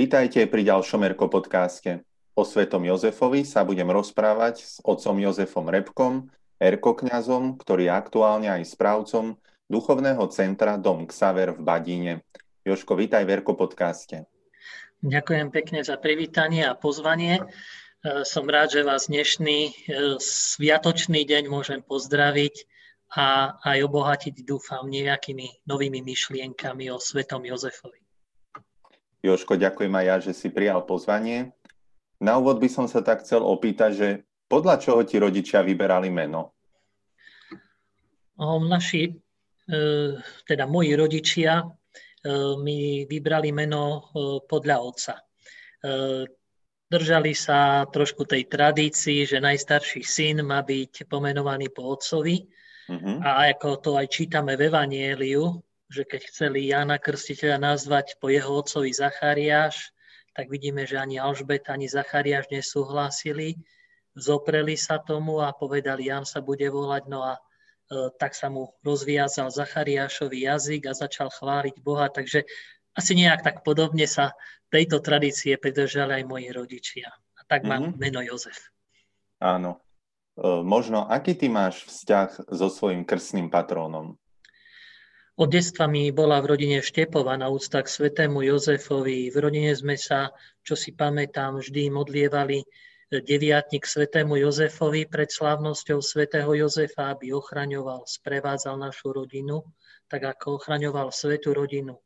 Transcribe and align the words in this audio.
Vítajte 0.00 0.48
pri 0.48 0.64
ďalšom 0.64 1.12
Erko 1.12 1.28
podcaste. 1.28 2.00
O 2.32 2.40
svetom 2.40 2.80
Jozefovi 2.88 3.44
sa 3.44 3.68
budem 3.68 3.84
rozprávať 3.92 4.64
s 4.64 4.80
otcom 4.80 5.12
Jozefom 5.20 5.68
Repkom, 5.68 6.32
Erko 6.56 6.96
kňazom, 6.96 7.60
ktorý 7.60 7.84
je 7.84 7.92
aktuálne 7.92 8.48
aj 8.48 8.64
správcom 8.64 9.36
duchovného 9.68 10.24
centra 10.32 10.80
Dom 10.80 11.04
Xaver 11.04 11.52
v 11.52 11.60
Badíne. 11.60 12.12
Joško, 12.64 12.96
vítaj 12.96 13.28
v 13.28 13.44
Erko 13.44 13.52
podcaste. 13.52 14.24
Ďakujem 15.04 15.52
pekne 15.52 15.84
za 15.84 16.00
privítanie 16.00 16.64
a 16.64 16.72
pozvanie. 16.72 17.36
E, 17.36 17.44
som 18.24 18.48
rád, 18.48 18.80
že 18.80 18.88
vás 18.88 19.04
dnešný 19.04 19.58
e, 19.68 19.72
sviatočný 20.16 21.28
deň 21.28 21.52
môžem 21.52 21.84
pozdraviť 21.84 22.64
a 23.20 23.52
aj 23.68 23.84
obohatiť, 23.84 24.48
dúfam, 24.48 24.88
nejakými 24.88 25.68
novými 25.68 26.00
myšlienkami 26.00 26.88
o 26.88 26.96
svetom 26.96 27.44
Jozefovi. 27.44 27.99
Joško, 29.20 29.60
ďakujem 29.60 29.92
aj 29.92 30.04
ja, 30.04 30.16
že 30.20 30.32
si 30.32 30.48
prijal 30.48 30.80
pozvanie. 30.88 31.52
Na 32.20 32.40
úvod 32.40 32.60
by 32.60 32.68
som 32.68 32.88
sa 32.88 33.04
tak 33.04 33.24
chcel 33.24 33.44
opýtať, 33.44 33.90
že 33.92 34.08
podľa 34.48 34.80
čoho 34.80 35.00
ti 35.04 35.20
rodičia 35.20 35.60
vyberali 35.60 36.08
meno? 36.08 36.56
Naši, 38.40 39.08
e, 39.08 39.12
teda 40.48 40.64
moji 40.64 40.96
rodičia, 40.96 41.60
e, 41.60 41.64
mi 42.64 43.04
vybrali 43.04 43.52
meno 43.52 43.84
e, 43.84 44.00
podľa 44.44 44.76
otca. 44.80 45.14
Držali 46.90 47.32
sa 47.32 47.88
trošku 47.88 48.28
tej 48.28 48.50
tradícii, 48.50 49.24
že 49.24 49.40
najstarší 49.40 50.04
syn 50.04 50.44
má 50.44 50.60
byť 50.60 51.08
pomenovaný 51.08 51.72
po 51.72 51.96
otcovi. 51.96 52.36
Uh-huh. 52.90 53.16
A 53.24 53.48
ako 53.54 53.80
to 53.80 53.90
aj 53.96 54.10
čítame 54.12 54.60
v 54.60 54.68
Evanieliu, 54.68 55.56
že 55.90 56.06
keď 56.06 56.22
chceli 56.30 56.70
Jana 56.70 57.02
Krstiteľa 57.02 57.58
nazvať 57.74 58.14
po 58.22 58.30
jeho 58.30 58.62
otcovi 58.62 58.94
Zachariáš, 58.94 59.90
tak 60.30 60.46
vidíme, 60.46 60.86
že 60.86 60.94
ani 60.94 61.18
Alžbeta, 61.18 61.74
ani 61.74 61.90
Zachariáš 61.90 62.46
nesúhlasili. 62.54 63.58
Zopreli 64.14 64.78
sa 64.78 65.02
tomu 65.02 65.42
a 65.42 65.50
povedali, 65.50 66.06
Jan 66.06 66.22
sa 66.22 66.38
bude 66.38 66.70
volať, 66.70 67.10
no 67.10 67.26
a 67.26 67.34
e, 67.34 67.40
tak 68.14 68.38
sa 68.38 68.46
mu 68.46 68.70
rozviazal 68.86 69.50
Zachariášový 69.50 70.46
jazyk 70.46 70.86
a 70.86 70.94
začal 70.94 71.34
chváliť 71.34 71.82
Boha. 71.82 72.06
Takže 72.06 72.46
asi 72.94 73.12
nejak 73.18 73.42
tak 73.42 73.56
podobne 73.66 74.06
sa 74.06 74.30
tejto 74.70 75.02
tradície 75.02 75.58
pridržali 75.58 76.22
aj 76.22 76.24
moji 76.30 76.48
rodičia. 76.54 77.10
A 77.10 77.40
tak 77.50 77.66
mám 77.66 77.90
mm-hmm. 77.90 77.98
meno 77.98 78.22
Jozef. 78.22 78.70
Áno. 79.42 79.82
E, 80.38 80.62
možno, 80.62 81.10
aký 81.10 81.34
ty 81.34 81.50
máš 81.50 81.82
vzťah 81.90 82.54
so 82.54 82.70
svojím 82.70 83.02
krstným 83.02 83.50
patrónom? 83.50 84.14
Od 85.40 85.48
detstva 85.48 85.88
mi 85.88 86.12
bola 86.12 86.36
v 86.44 86.52
rodine 86.52 86.84
Štepova 86.84 87.32
na 87.32 87.48
úcta 87.48 87.80
k 87.80 87.88
svetému 87.88 88.44
Jozefovi. 88.44 89.32
V 89.32 89.36
rodine 89.40 89.72
sme 89.72 89.96
sa, 89.96 90.28
čo 90.60 90.76
si 90.76 90.92
pamätám, 90.92 91.64
vždy 91.64 91.88
modlievali 91.88 92.60
deviatník 93.08 93.88
svetému 93.88 94.36
Jozefovi 94.36 95.08
pred 95.08 95.32
slávnosťou 95.32 96.04
svätého 96.04 96.52
Jozefa, 96.52 97.16
aby 97.16 97.32
ochraňoval, 97.32 98.04
sprevádzal 98.04 98.76
našu 98.76 99.16
rodinu, 99.16 99.64
tak 100.12 100.28
ako 100.28 100.60
ochraňoval 100.60 101.08
svetú 101.08 101.56
rodinu. 101.56 101.96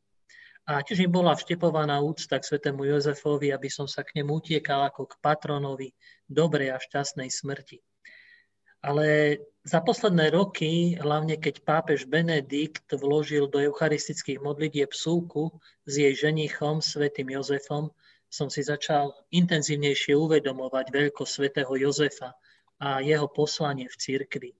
A 0.70 0.86
tiež 0.86 1.02
mi 1.02 1.10
bola 1.10 1.34
vštepovaná 1.34 1.98
úcta 2.06 2.38
k 2.38 2.46
svetému 2.54 2.86
Jozefovi, 2.86 3.50
aby 3.50 3.66
som 3.66 3.90
sa 3.90 4.06
k 4.06 4.22
nemu 4.22 4.30
utiekal 4.30 4.86
ako 4.86 5.10
k 5.10 5.18
patronovi 5.18 5.90
dobrej 6.30 6.70
a 6.70 6.78
šťastnej 6.78 7.34
smrti. 7.34 7.82
Ale 8.86 9.42
za 9.64 9.80
posledné 9.80 10.28
roky, 10.36 11.00
hlavne 11.00 11.40
keď 11.40 11.64
pápež 11.64 12.04
Benedikt 12.04 12.84
vložil 12.92 13.48
do 13.48 13.56
eucharistických 13.56 14.36
modlitieb 14.44 14.92
súku 14.92 15.48
s 15.88 15.96
jej 15.96 16.12
ženichom, 16.12 16.84
svätým 16.84 17.32
Jozefom, 17.32 17.88
som 18.28 18.52
si 18.52 18.60
začal 18.60 19.16
intenzívnejšie 19.32 20.12
uvedomovať 20.12 20.92
veľkosť 20.92 21.32
svätého 21.32 21.72
Jozefa 21.80 22.36
a 22.76 23.00
jeho 23.00 23.24
poslanie 23.32 23.88
v 23.88 23.96
cirkvi. 23.96 24.52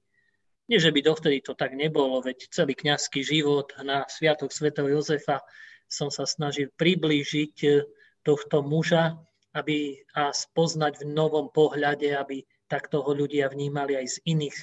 Nie, 0.72 0.80
že 0.80 0.88
by 0.88 1.04
dovtedy 1.04 1.44
to 1.44 1.52
tak 1.52 1.76
nebolo, 1.76 2.24
veď 2.24 2.48
celý 2.48 2.72
kňazský 2.72 3.20
život 3.20 3.76
na 3.84 4.08
Sviatok 4.08 4.48
svätého 4.56 4.88
Jozefa 4.88 5.44
som 5.84 6.08
sa 6.08 6.24
snažil 6.24 6.72
priblížiť 6.80 7.84
tohto 8.24 8.64
muža 8.64 9.20
aby, 9.54 10.02
a 10.18 10.34
spoznať 10.34 11.00
v 11.00 11.14
novom 11.14 11.46
pohľade, 11.54 12.10
aby 12.10 12.42
takto 12.66 13.06
ho 13.06 13.12
ľudia 13.14 13.46
vnímali 13.46 13.94
aj 13.94 14.18
z 14.18 14.34
iných 14.34 14.58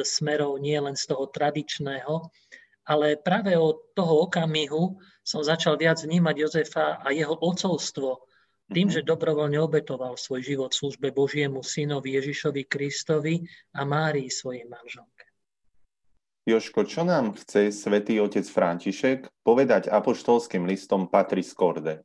smerov, 0.00 0.56
nie 0.56 0.80
len 0.80 0.96
z 0.96 1.12
toho 1.12 1.28
tradičného. 1.28 2.32
Ale 2.88 3.20
práve 3.20 3.54
od 3.54 3.94
toho 3.94 4.26
okamihu 4.26 4.98
som 5.22 5.44
začal 5.44 5.78
viac 5.78 6.02
vnímať 6.02 6.34
Jozefa 6.34 6.98
a 6.98 7.14
jeho 7.14 7.36
ocovstvo 7.36 8.26
tým, 8.72 8.88
mhm. 8.88 8.94
že 8.98 9.06
dobrovoľne 9.06 9.60
obetoval 9.60 10.16
svoj 10.16 10.40
život 10.42 10.72
v 10.72 10.80
službe 10.80 11.08
Božiemu 11.12 11.60
synovi 11.60 12.16
Ježišovi 12.16 12.64
Kristovi 12.66 13.44
a 13.76 13.84
Márii 13.84 14.32
svojej 14.32 14.64
manželke. 14.66 15.28
Joško, 16.42 16.82
čo 16.90 17.06
nám 17.06 17.38
chce 17.38 17.70
svätý 17.70 18.18
otec 18.18 18.42
František 18.42 19.30
povedať 19.46 19.86
apoštolským 19.86 20.66
listom 20.66 21.06
Patris 21.06 21.54
Corde? 21.54 22.02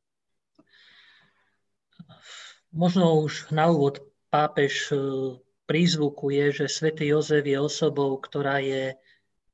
Možno 2.69 3.25
už 3.25 3.49
na 3.49 3.73
úvod 3.73 4.05
pápež 4.29 4.93
e, 5.67 5.69
prizvukuje, 5.69 6.51
že 6.55 6.66
svätý 6.72 7.11
Jozef 7.11 7.44
je 7.44 7.59
osobou, 7.59 8.16
ktorá 8.17 8.63
je 8.63 8.95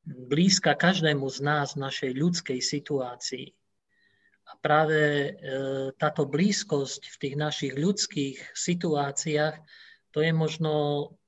blízka 0.06 0.78
každému 0.78 1.25
z 1.29 1.40
nás 1.41 1.74
v 1.74 1.84
našej 1.90 2.12
ľudskej 2.13 2.59
situácii. 2.62 3.47
A 4.47 4.59
práve 4.62 5.00
e, 5.00 5.29
táto 5.97 6.29
blízkosť 6.29 7.02
v 7.09 7.16
tých 7.18 7.35
našich 7.35 7.73
ľudských 7.73 8.38
situáciách, 8.53 9.56
to 10.13 10.22
je 10.22 10.31
možno 10.31 10.73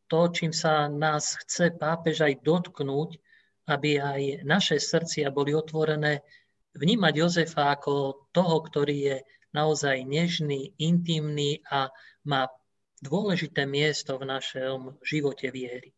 to, 0.06 0.30
čím 0.30 0.54
sa 0.54 0.86
nás 0.86 1.34
chce 1.42 1.74
pápež 1.74 2.22
aj 2.22 2.46
dotknúť, 2.46 3.18
aby 3.66 3.98
aj 3.98 4.22
naše 4.46 4.78
srdcia 4.78 5.34
boli 5.34 5.58
otvorené 5.58 6.22
vnímať 6.78 7.14
Jozefa 7.18 7.74
ako 7.74 8.28
toho, 8.30 8.56
ktorý 8.62 8.98
je 9.02 9.18
naozaj 9.56 10.06
nežný, 10.06 10.76
intimný 10.78 11.64
a 11.72 11.90
má 12.28 12.46
dôležité 13.06 13.70
miesto 13.70 14.18
v 14.18 14.26
našom 14.26 14.98
živote 15.06 15.54
viery. 15.54 15.94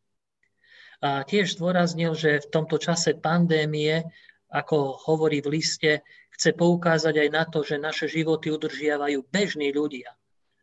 A 0.99 1.21
tiež 1.23 1.55
zdôraznil, 1.55 2.17
že 2.17 2.41
v 2.43 2.51
tomto 2.51 2.81
čase 2.81 3.15
pandémie, 3.15 4.03
ako 4.49 4.97
hovorí 5.07 5.39
v 5.39 5.61
liste, 5.61 6.01
chce 6.33 6.53
poukázať 6.57 7.15
aj 7.23 7.29
na 7.29 7.43
to, 7.45 7.61
že 7.61 7.77
naše 7.77 8.05
životy 8.09 8.49
udržiavajú 8.49 9.25
bežní 9.29 9.69
ľudia, 9.73 10.13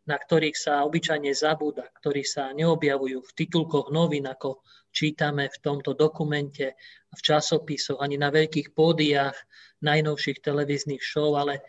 na 0.05 0.19
ktorých 0.19 0.57
sa 0.59 0.83
obyčajne 0.85 1.31
zabúda, 1.33 1.87
ktorí 1.99 2.27
sa 2.27 2.53
neobjavujú 2.53 3.19
v 3.23 3.31
titulkoch 3.35 3.89
novín, 3.89 4.27
ako 4.27 4.61
čítame 4.91 5.47
v 5.51 5.57
tomto 5.59 5.95
dokumente, 5.95 6.75
v 7.11 7.19
časopisoch, 7.19 8.03
ani 8.03 8.19
na 8.19 8.27
veľkých 8.31 8.75
pódiách 8.75 9.35
najnovších 9.83 10.43
televíznych 10.43 11.03
show, 11.03 11.35
ale 11.35 11.63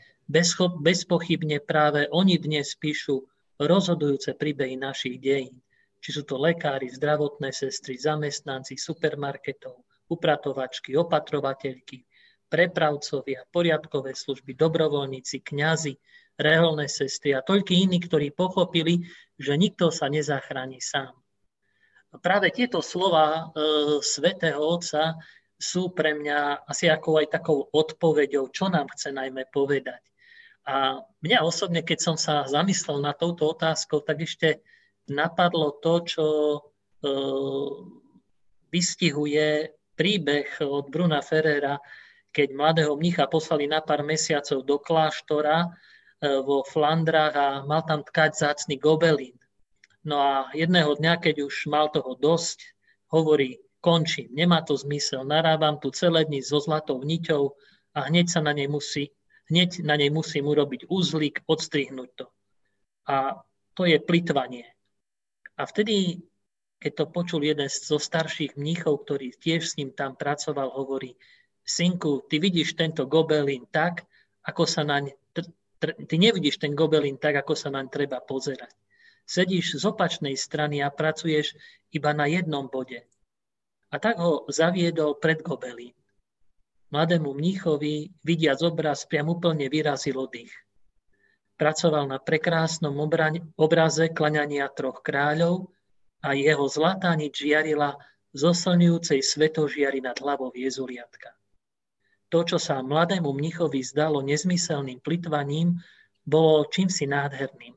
bezpochybne 0.83 1.63
práve 1.63 2.11
oni 2.11 2.39
dnes 2.39 2.75
píšu 2.75 3.27
rozhodujúce 3.61 4.37
príbehy 4.37 4.77
našich 4.77 5.21
dejín. 5.21 5.61
Či 6.01 6.21
sú 6.21 6.23
to 6.29 6.37
lekári, 6.37 6.93
zdravotné 6.93 7.51
sestry, 7.51 7.97
zamestnanci 7.97 8.77
supermarketov, 8.77 9.83
upratovačky, 10.07 10.95
opatrovateľky, 10.95 12.07
prepravcovia, 12.47 13.43
poriadkové 13.51 14.15
služby, 14.15 14.55
dobrovoľníci, 14.55 15.43
kňazi, 15.43 15.99
reholné 16.39 16.87
sestry 16.87 17.33
a 17.35 17.43
toľky 17.43 17.89
iní, 17.89 17.99
ktorí 17.99 18.31
pochopili, 18.31 19.09
že 19.41 19.57
nikto 19.57 19.89
sa 19.89 20.07
nezachráni 20.07 20.79
sám. 20.79 21.17
Práve 22.23 22.53
tieto 22.55 22.81
slova 22.81 23.27
e, 23.27 23.43
svätého 24.01 24.61
Otca 24.63 25.17
sú 25.57 25.93
pre 25.93 26.17
mňa 26.17 26.69
asi 26.69 26.89
ako 26.89 27.25
aj 27.25 27.27
takou 27.41 27.65
odpoveďou, 27.73 28.53
čo 28.53 28.69
nám 28.69 28.89
chce 28.93 29.13
najmä 29.13 29.49
povedať. 29.49 30.01
A 30.67 30.99
mňa 31.23 31.47
osobne, 31.47 31.87
keď 31.87 31.99
som 32.03 32.17
sa 32.19 32.43
zamyslel 32.43 32.99
na 32.99 33.15
touto 33.15 33.47
otázkou, 33.55 34.03
tak 34.03 34.27
ešte 34.27 34.67
napadlo 35.07 35.79
to, 35.79 35.95
čo 36.03 36.27
e, 36.27 36.61
vystihuje 38.75 39.71
príbeh 39.95 40.59
od 40.67 40.91
Bruna 40.91 41.23
Ferrera, 41.23 41.79
keď 42.35 42.49
mladého 42.51 42.99
mnicha 42.99 43.31
poslali 43.31 43.71
na 43.71 43.79
pár 43.79 44.03
mesiacov 44.03 44.67
do 44.67 44.83
kláštora 44.83 45.57
e, 45.63 45.69
vo 46.43 46.67
Flandrách 46.67 47.35
a 47.39 47.49
mal 47.63 47.87
tam 47.87 48.03
tkať 48.03 48.35
zácný 48.35 48.83
gobelín. 48.83 49.39
No 50.03 50.19
a 50.19 50.51
jedného 50.51 50.99
dňa, 50.99 51.23
keď 51.23 51.47
už 51.47 51.71
mal 51.71 51.95
toho 51.95 52.19
dosť, 52.19 52.75
hovorí, 53.15 53.63
končím, 53.79 54.35
nemá 54.35 54.67
to 54.67 54.75
zmysel, 54.75 55.23
narábam 55.23 55.79
tu 55.79 55.95
celé 55.95 56.27
dni 56.27 56.43
so 56.43 56.59
zlatou 56.59 56.99
niťou 57.07 57.55
a 57.95 58.11
hneď 58.11 58.27
sa 58.27 58.43
na 58.43 58.51
nej 58.51 58.67
musí 58.67 59.15
hneď 59.51 59.83
na 59.87 59.95
nej 59.99 60.11
musím 60.11 60.47
urobiť 60.51 60.91
uzlík, 60.91 61.47
odstrihnúť 61.47 62.11
to. 62.15 62.27
A 63.07 63.43
to 63.75 63.87
je 63.87 63.99
plitvanie. 64.03 64.67
A 65.57 65.65
vtedy, 65.65 66.27
keď 66.83 66.93
to 66.93 67.05
počul 67.13 67.41
jeden 67.47 67.69
zo 67.71 67.97
starších 67.97 68.59
mníchov, 68.59 69.07
ktorý 69.07 69.33
tiež 69.37 69.63
s 69.65 69.77
ním 69.81 69.95
tam 69.95 70.19
pracoval, 70.19 70.75
hovorí, 70.75 71.17
synku, 71.67 72.27
ty 72.29 72.39
vidíš 72.39 72.77
tento 72.77 73.07
gobelín 73.07 73.67
tak, 73.71 74.07
ako 74.47 74.63
sa 74.69 74.87
naň 74.87 75.11
ty 76.09 76.17
nevidíš 76.17 76.57
ten 76.57 76.73
gobelín 76.73 77.21
tak, 77.21 77.37
ako 77.37 77.53
sa 77.53 77.69
naň 77.69 77.93
treba 77.93 78.21
pozerať. 78.25 78.73
Sedíš 79.27 79.77
z 79.77 79.85
opačnej 79.85 80.39
strany 80.39 80.81
a 80.81 80.89
pracuješ 80.89 81.59
iba 81.91 82.15
na 82.15 82.31
jednom 82.31 82.71
bode. 82.71 83.03
A 83.91 83.99
tak 83.99 84.23
ho 84.23 84.47
zaviedol 84.49 85.19
pred 85.19 85.43
gobelín. 85.43 85.95
Mladému 86.95 87.35
mníchovi, 87.35 88.15
vidiac 88.23 88.63
obraz, 88.63 89.03
priam 89.11 89.35
úplne 89.35 89.67
vyrazil 89.67 90.23
dých. 90.31 90.55
Pracoval 91.57 92.07
na 92.07 92.21
prekrásnom 92.21 92.95
obraze 93.57 94.13
klaňania 94.13 94.69
troch 94.71 95.01
kráľov 95.01 95.73
a 96.21 96.37
jeho 96.37 96.69
zlatá 96.69 97.17
nič 97.17 97.43
žiarila 97.43 97.97
z 98.37 98.43
oslňujúcej 98.45 99.25
svetožiary 99.25 100.05
nad 100.05 100.15
hlavou 100.21 100.53
Jezuliatka. 100.53 101.33
To, 102.29 102.45
čo 102.45 102.59
sa 102.61 102.85
mladému 102.85 103.33
mnichovi 103.33 103.81
zdalo 103.81 104.21
nezmyselným 104.21 105.01
plitvaním, 105.01 105.81
bolo 106.27 106.69
čímsi 106.69 107.09
nádherným. 107.09 107.73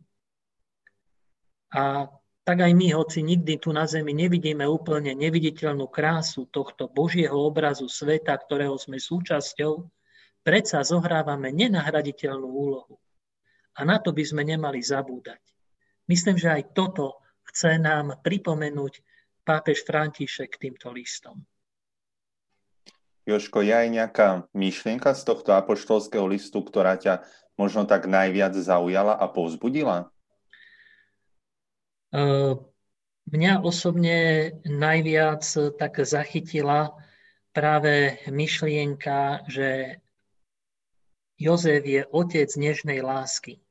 A 1.72 2.10
tak 2.50 2.66
aj 2.66 2.74
my, 2.74 2.98
hoci 2.98 3.22
nikdy 3.22 3.62
tu 3.62 3.70
na 3.70 3.86
Zemi 3.86 4.10
nevidíme 4.10 4.66
úplne 4.66 5.14
neviditeľnú 5.14 5.86
krásu 5.86 6.50
tohto 6.50 6.90
Božieho 6.90 7.38
obrazu 7.38 7.86
sveta, 7.86 8.34
ktorého 8.34 8.74
sme 8.74 8.98
súčasťou, 8.98 9.86
predsa 10.42 10.82
zohrávame 10.82 11.54
nenahraditeľnú 11.54 12.50
úlohu. 12.50 12.98
A 13.78 13.86
na 13.86 14.02
to 14.02 14.18
by 14.18 14.26
sme 14.26 14.42
nemali 14.42 14.82
zabúdať. 14.82 15.38
Myslím, 16.10 16.42
že 16.42 16.50
aj 16.50 16.74
toto 16.74 17.22
chce 17.54 17.78
nám 17.78 18.18
pripomenúť 18.26 18.98
pápež 19.46 19.86
František 19.86 20.58
týmto 20.58 20.90
listom. 20.90 21.46
Joško, 23.30 23.62
je 23.62 23.78
aj 23.78 23.88
nejaká 23.94 24.28
myšlienka 24.58 25.14
z 25.14 25.22
tohto 25.22 25.54
apoštolského 25.54 26.26
listu, 26.26 26.66
ktorá 26.66 26.98
ťa 26.98 27.22
možno 27.62 27.86
tak 27.86 28.10
najviac 28.10 28.58
zaujala 28.58 29.14
a 29.14 29.30
povzbudila? 29.30 30.10
Mňa 33.30 33.54
osobne 33.62 34.18
najviac 34.66 35.46
tak 35.78 36.02
zachytila 36.02 36.98
práve 37.54 38.18
myšlienka, 38.26 39.46
že 39.46 40.02
Jozef 41.40 41.86
je 41.86 42.04
otec 42.10 42.50
nežnej 42.58 43.00
lásky. 43.00 43.62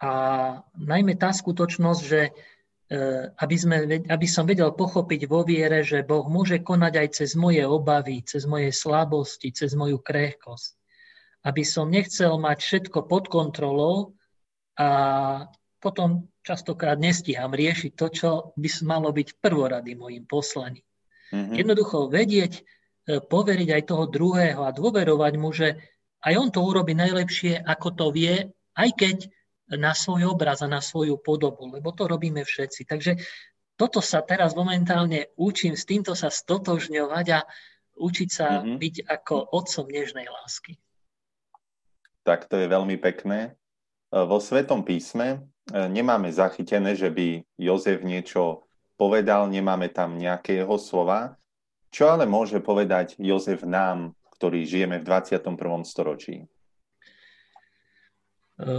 A 0.00 0.10
najmä 0.76 1.16
tá 1.20 1.32
skutočnosť, 1.32 2.02
že 2.04 2.20
e, 2.28 2.32
aby, 3.34 3.56
sme, 3.56 3.76
aby 4.08 4.26
som 4.28 4.48
vedel 4.48 4.72
pochopiť 4.72 5.28
vo 5.28 5.44
viere, 5.44 5.84
že 5.84 6.04
Boh 6.04 6.24
môže 6.28 6.60
konať 6.60 6.92
aj 6.96 7.08
cez 7.22 7.30
moje 7.36 7.64
obavy, 7.64 8.24
cez 8.24 8.44
moje 8.48 8.72
slabosti, 8.72 9.52
cez 9.52 9.72
moju 9.76 10.00
krehkosť. 10.00 10.76
Aby 11.44 11.62
som 11.64 11.92
nechcel 11.92 12.40
mať 12.40 12.58
všetko 12.60 13.04
pod 13.04 13.28
kontrolou 13.28 14.16
a 14.80 14.88
potom 15.80 16.28
častokrát 16.44 17.00
nestíham 17.00 17.50
riešiť 17.50 17.92
to, 17.96 18.06
čo 18.12 18.28
by 18.54 18.68
malo 18.84 19.10
byť 19.10 19.40
prvorady 19.40 19.96
mojim 19.96 20.28
poslaním. 20.28 20.84
Mm-hmm. 21.32 21.56
Jednoducho 21.56 22.12
vedieť, 22.12 22.52
e, 22.60 22.62
poveriť 23.24 23.68
aj 23.72 23.82
toho 23.88 24.04
druhého 24.06 24.60
a 24.62 24.76
dôverovať 24.76 25.34
mu, 25.40 25.50
že 25.50 25.80
aj 26.20 26.34
on 26.36 26.48
to 26.52 26.60
urobí 26.60 26.92
najlepšie, 26.92 27.64
ako 27.64 27.88
to 27.96 28.06
vie, 28.12 28.52
aj 28.76 28.90
keď 28.92 29.16
na 29.72 29.96
svoj 29.96 30.36
obraz 30.36 30.60
a 30.60 30.68
na 30.68 30.84
svoju 30.84 31.16
podobu, 31.16 31.72
lebo 31.72 31.88
to 31.96 32.04
robíme 32.04 32.44
všetci. 32.44 32.84
Takže 32.84 33.16
toto 33.80 34.04
sa 34.04 34.20
teraz 34.20 34.52
momentálne 34.52 35.32
učím, 35.40 35.74
s 35.74 35.88
týmto 35.88 36.12
sa 36.12 36.28
stotožňovať 36.28 37.26
a 37.32 37.40
učiť 37.96 38.28
sa 38.28 38.60
mm-hmm. 38.60 38.76
byť 38.76 38.94
ako 39.08 39.34
otcom 39.56 39.86
nežnej 39.88 40.28
lásky. 40.28 40.76
Tak 42.24 42.48
to 42.48 42.60
je 42.60 42.68
veľmi 42.68 43.00
pekné. 43.00 43.56
E, 44.12 44.20
vo 44.20 44.36
Svetom 44.38 44.84
písme 44.84 45.53
nemáme 45.72 46.28
zachytené, 46.28 46.92
že 46.92 47.08
by 47.08 47.40
Jozef 47.56 48.04
niečo 48.04 48.68
povedal, 49.00 49.48
nemáme 49.48 49.88
tam 49.88 50.20
nejaké 50.20 50.60
jeho 50.60 50.76
slova. 50.76 51.36
Čo 51.94 52.10
ale 52.10 52.26
môže 52.26 52.58
povedať 52.58 53.14
Jozef 53.22 53.62
nám, 53.62 54.18
ktorí 54.34 54.66
žijeme 54.66 54.98
v 54.98 55.06
21. 55.06 55.86
storočí? 55.86 56.42
E, 56.42 56.46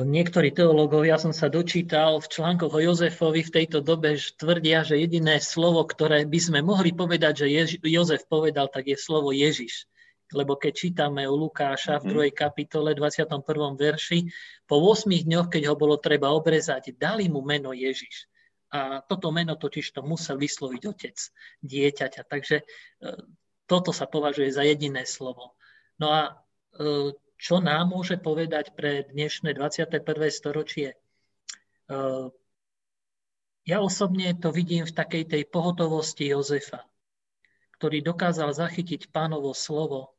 niektorí 0.03 0.51
teológovia, 0.51 1.15
som 1.15 1.31
sa 1.31 1.47
dočítal 1.47 2.19
v 2.19 2.27
článkoch 2.27 2.75
o 2.75 2.83
Jozefovi 2.83 3.41
v 3.43 3.53
tejto 3.55 3.79
dobe, 3.79 4.19
tvrdia, 4.19 4.83
že 4.83 4.99
jediné 4.99 5.39
slovo, 5.39 5.87
ktoré 5.87 6.27
by 6.27 6.39
sme 6.39 6.59
mohli 6.59 6.91
povedať, 6.91 7.47
že 7.47 7.79
Jozef 7.87 8.27
povedal, 8.27 8.67
tak 8.67 8.91
je 8.91 8.99
slovo 8.99 9.31
Ježiš 9.31 9.87
lebo 10.35 10.59
keď 10.59 10.73
čítame 10.75 11.23
u 11.23 11.35
Lukáša 11.39 12.03
v 12.03 12.11
2. 12.11 12.29
Mhm. 12.29 12.35
kapitole 12.35 12.91
21. 12.91 13.79
verši, 13.79 14.27
po 14.67 14.77
8 14.83 15.23
dňoch, 15.23 15.47
keď 15.47 15.71
ho 15.71 15.75
bolo 15.79 15.95
treba 15.95 16.35
obrezať, 16.35 16.93
dali 16.99 17.31
mu 17.31 17.39
meno 17.41 17.71
Ježiš. 17.71 18.27
A 18.75 18.99
toto 18.99 19.31
meno 19.31 19.55
totiž 19.55 19.95
to 19.95 20.03
musel 20.03 20.35
vysloviť 20.35 20.81
otec 20.83 21.15
dieťaťa. 21.63 22.21
Takže 22.27 22.57
e, 22.59 22.63
toto 23.69 23.95
sa 23.95 24.03
považuje 24.03 24.51
za 24.51 24.67
jediné 24.67 25.07
slovo. 25.07 25.55
No 25.95 26.11
a 26.11 26.21
e, 26.75 27.15
čo 27.39 27.63
nám 27.63 27.95
môže 27.95 28.19
povedať 28.19 28.75
pre 28.75 29.07
dnešné 29.07 29.55
21. 29.55 30.03
storočie? 30.27 30.91
E, 30.91 30.97
ja 33.65 33.77
osobne 33.79 34.35
to 34.35 34.51
vidím 34.51 34.83
v 34.83 34.93
takej 34.93 35.23
tej 35.29 35.43
pohotovosti 35.47 36.29
Jozefa, 36.29 36.83
ktorý 37.79 38.03
dokázal 38.03 38.51
zachytiť 38.51 39.09
pánovo 39.09 39.55
slovo 39.55 40.14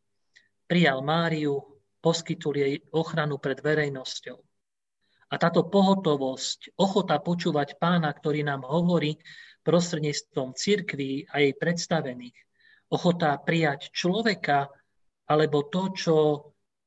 prijal 0.66 1.02
Máriu, 1.02 1.62
poskytul 2.02 2.54
jej 2.58 2.74
ochranu 2.94 3.38
pred 3.42 3.58
verejnosťou. 3.58 4.38
A 5.26 5.34
táto 5.42 5.66
pohotovosť, 5.66 6.78
ochota 6.78 7.18
počúvať 7.18 7.82
pána, 7.82 8.14
ktorý 8.14 8.46
nám 8.46 8.62
hovorí 8.62 9.18
prostredníctvom 9.66 10.54
cirkví 10.54 11.26
a 11.26 11.42
jej 11.42 11.54
predstavených, 11.58 12.38
ochota 12.94 13.34
prijať 13.42 13.90
človeka 13.90 14.70
alebo 15.26 15.66
to, 15.66 15.90
čo 15.90 16.16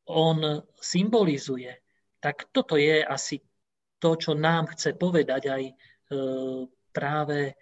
on 0.08 0.64
symbolizuje, 0.80 1.76
tak 2.24 2.48
toto 2.56 2.80
je 2.80 3.04
asi 3.04 3.44
to, 4.00 4.16
čo 4.16 4.32
nám 4.32 4.72
chce 4.72 4.96
povedať 4.96 5.44
aj 5.52 5.64
e, 5.68 5.74
práve 6.96 7.40
e, 7.52 7.54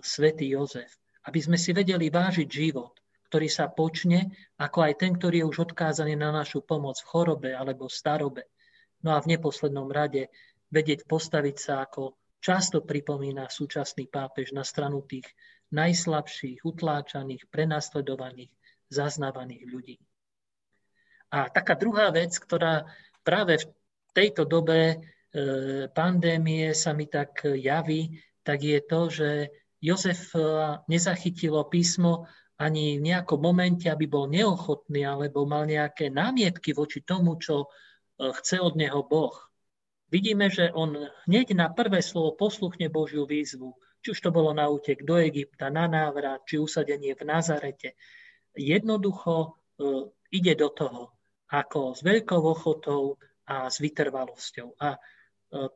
svätý 0.00 0.48
Jozef. 0.56 0.88
Aby 1.28 1.38
sme 1.44 1.60
si 1.60 1.76
vedeli 1.76 2.08
vážiť 2.08 2.48
život, 2.48 2.96
ktorý 3.32 3.48
sa 3.48 3.72
počne, 3.72 4.28
ako 4.60 4.84
aj 4.84 5.00
ten, 5.00 5.16
ktorý 5.16 5.40
je 5.40 5.48
už 5.48 5.72
odkázaný 5.72 6.20
na 6.20 6.28
našu 6.36 6.60
pomoc 6.60 7.00
v 7.00 7.08
chorobe 7.08 7.50
alebo 7.56 7.88
starobe. 7.88 8.44
No 9.00 9.16
a 9.16 9.24
v 9.24 9.32
neposlednom 9.32 9.88
rade 9.88 10.28
vedieť 10.68 11.08
postaviť 11.08 11.56
sa, 11.56 11.80
ako 11.80 12.20
často 12.44 12.84
pripomína 12.84 13.48
súčasný 13.48 14.12
pápež 14.12 14.52
na 14.52 14.68
stranu 14.68 15.00
tých 15.08 15.24
najslabších, 15.72 16.60
utláčaných, 16.60 17.48
prenasledovaných, 17.48 18.52
zaznávaných 18.92 19.64
ľudí. 19.64 19.96
A 21.32 21.48
taká 21.48 21.72
druhá 21.80 22.12
vec, 22.12 22.36
ktorá 22.36 22.84
práve 23.24 23.64
v 23.64 23.66
tejto 24.12 24.44
dobe 24.44 24.80
e, 24.92 24.96
pandémie 25.88 26.76
sa 26.76 26.92
mi 26.92 27.08
tak 27.08 27.48
javí, 27.48 28.12
tak 28.44 28.60
je 28.60 28.78
to, 28.84 29.00
že 29.08 29.28
Jozef 29.80 30.30
nezachytilo 30.86 31.66
písmo 31.66 32.28
ani 32.62 33.02
v 33.02 33.10
nejakom 33.10 33.42
momente, 33.42 33.90
aby 33.90 34.06
bol 34.06 34.30
neochotný 34.30 35.02
alebo 35.02 35.42
mal 35.42 35.66
nejaké 35.66 36.14
námietky 36.14 36.70
voči 36.70 37.02
tomu, 37.02 37.34
čo 37.42 37.66
e, 37.66 38.30
chce 38.38 38.62
od 38.62 38.78
neho 38.78 39.02
Boh. 39.02 39.34
Vidíme, 40.12 40.46
že 40.46 40.70
on 40.70 40.94
hneď 41.26 41.58
na 41.58 41.72
prvé 41.72 42.04
slovo 42.04 42.38
posluchne 42.38 42.86
Božiu 42.86 43.26
výzvu, 43.26 43.74
či 44.04 44.14
už 44.14 44.18
to 44.22 44.30
bolo 44.30 44.54
na 44.54 44.70
útek 44.70 45.02
do 45.02 45.18
Egypta, 45.18 45.72
na 45.72 45.90
návrat, 45.90 46.46
či 46.46 46.62
usadenie 46.62 47.18
v 47.18 47.22
Nazarete. 47.26 47.98
Jednoducho 48.54 49.34
e, 49.42 49.48
ide 50.30 50.54
do 50.54 50.70
toho, 50.70 51.16
ako 51.50 51.98
s 51.98 52.00
veľkou 52.06 52.42
ochotou 52.46 53.18
a 53.50 53.66
s 53.66 53.82
vytrvalosťou. 53.82 54.78
A 54.78 54.94
e, 54.94 54.98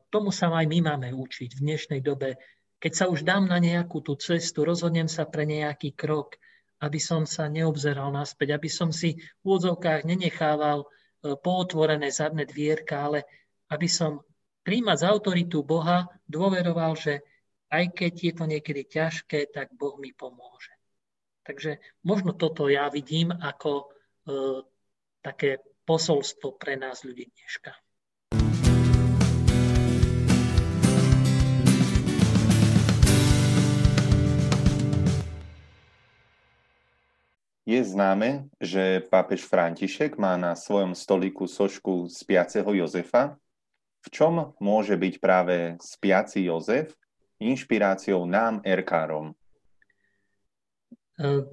tomu 0.07 0.31
sa 0.31 0.53
aj 0.55 0.65
my 0.71 0.79
máme 0.85 1.09
učiť 1.11 1.57
v 1.57 1.63
dnešnej 1.67 1.99
dobe. 1.99 2.39
Keď 2.77 2.93
sa 2.93 3.05
už 3.09 3.25
dám 3.25 3.49
na 3.49 3.57
nejakú 3.57 4.05
tú 4.05 4.13
cestu, 4.15 4.61
rozhodnem 4.61 5.09
sa 5.09 5.25
pre 5.25 5.49
nejaký 5.49 5.97
krok, 5.97 6.37
aby 6.77 6.99
som 7.01 7.25
sa 7.25 7.49
neobzeral 7.49 8.13
naspäť, 8.13 8.57
aby 8.57 8.69
som 8.69 8.93
si 8.93 9.17
v 9.17 9.43
úvodzovkách 9.43 10.05
nenechával 10.05 10.85
e, 10.85 10.87
pootvorené 11.37 12.13
zadné 12.13 12.45
dvierka, 12.45 13.09
ale 13.09 13.25
aby 13.73 13.89
som 13.89 14.21
príjmať 14.61 14.99
autoritu 15.07 15.65
Boha 15.65 16.05
dôveroval, 16.29 16.93
že 16.99 17.23
aj 17.73 17.95
keď 17.97 18.13
je 18.13 18.33
to 18.35 18.45
niekedy 18.45 18.81
ťažké, 18.87 19.51
tak 19.51 19.73
Boh 19.75 19.97
mi 19.99 20.13
pomôže. 20.13 20.71
Takže 21.43 21.79
možno 22.03 22.35
toto 22.35 22.67
ja 22.67 22.91
vidím 22.91 23.31
ako 23.31 23.71
e, 23.79 23.85
také 25.23 25.63
posolstvo 25.87 26.59
pre 26.59 26.75
nás 26.75 27.07
ľudí 27.07 27.31
dneška. 27.31 27.71
Je 37.67 37.83
známe, 37.83 38.47
že 38.63 39.03
pápež 39.11 39.43
František 39.43 40.15
má 40.15 40.39
na 40.39 40.55
svojom 40.55 40.95
stoliku 40.95 41.51
sošku 41.51 42.07
spiaceho 42.07 42.71
Jozefa. 42.71 43.35
V 43.99 44.07
čom 44.07 44.55
môže 44.63 44.95
byť 44.95 45.13
práve 45.19 45.75
spiaci 45.83 46.47
Jozef 46.47 46.95
inšpiráciou 47.43 48.23
nám, 48.23 48.63
erkárom? 48.63 49.35
E, 51.19 51.43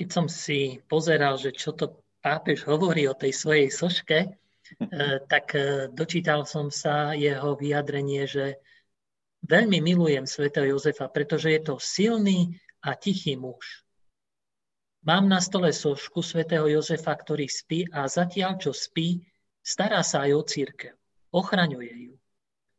keď 0.00 0.08
som 0.08 0.32
si 0.32 0.80
pozeral, 0.88 1.36
že 1.36 1.52
čo 1.52 1.76
to 1.76 2.00
pápež 2.24 2.64
hovorí 2.64 3.04
o 3.04 3.12
tej 3.12 3.36
svojej 3.36 3.68
soške, 3.68 4.18
e, 4.32 4.32
tak 5.28 5.52
e, 5.52 5.92
dočítal 5.92 6.48
som 6.48 6.72
sa 6.72 7.12
jeho 7.12 7.52
vyjadrenie, 7.52 8.24
že 8.24 8.64
veľmi 9.44 9.84
milujem 9.84 10.24
svätého 10.24 10.72
Jozefa, 10.72 11.12
pretože 11.12 11.52
je 11.52 11.60
to 11.60 11.76
silný 11.76 12.56
a 12.80 12.96
tichý 12.96 13.36
muž. 13.36 13.84
Mám 15.06 15.30
na 15.30 15.38
stole 15.38 15.70
sošku 15.70 16.22
svätého 16.26 16.66
Jozefa, 16.66 17.14
ktorý 17.14 17.46
spí 17.46 17.86
a 17.94 18.10
zatiaľ, 18.10 18.58
čo 18.58 18.74
spí, 18.74 19.22
stará 19.62 20.02
sa 20.02 20.26
aj 20.26 20.32
o 20.34 20.42
církev. 20.42 20.94
Ochraňuje 21.30 21.94
ju. 22.10 22.14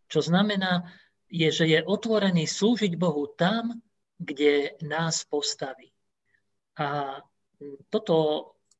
Čo 0.09 0.19
znamená, 0.25 0.89
je, 1.29 1.47
že 1.53 1.65
je 1.69 1.79
otvorený 1.85 2.49
slúžiť 2.49 2.97
Bohu 2.97 3.29
tam, 3.37 3.77
kde 4.19 4.75
nás 4.83 5.23
postaví. 5.23 5.93
A 6.75 7.21
toto 7.87 8.15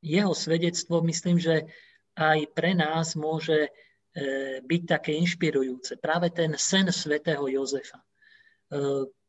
jeho 0.02 0.34
svedectvo, 0.34 1.00
myslím, 1.06 1.38
že 1.40 1.70
aj 2.16 2.52
pre 2.52 2.76
nás 2.76 3.16
môže 3.16 3.68
e, 3.68 3.70
byť 4.60 4.82
také 4.84 5.16
inšpirujúce. 5.16 5.96
Práve 5.96 6.28
ten 6.34 6.52
sen 6.60 6.88
svätého 6.92 7.46
Jozefa. 7.48 8.00
E, 8.00 8.06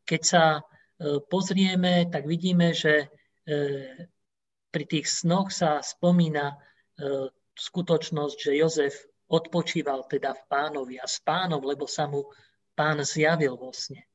keď 0.03 0.22
sa 0.24 0.44
e, 0.58 0.62
pozrieme, 1.27 2.10
tak 2.12 2.27
vidíme, 2.27 2.75
že 2.75 3.08
pri 4.71 4.86
tých 4.88 5.07
snoch 5.12 5.51
sa 5.51 5.83
spomína 5.83 6.55
e, 6.55 6.57
skutočnosť, 7.60 8.38
že 8.39 8.60
Jozef 8.60 8.95
odpočíval 9.27 10.07
teda 10.07 10.31
v 10.31 10.43
pánovi 10.48 10.95
a 10.98 11.05
s 11.05 11.19
pánom, 11.19 11.60
lebo 11.60 11.86
sa 11.86 12.07
mu 12.07 12.31
pán 12.75 13.03
zjavil 13.03 13.60
vo 13.60 13.75
sne. 13.75 14.07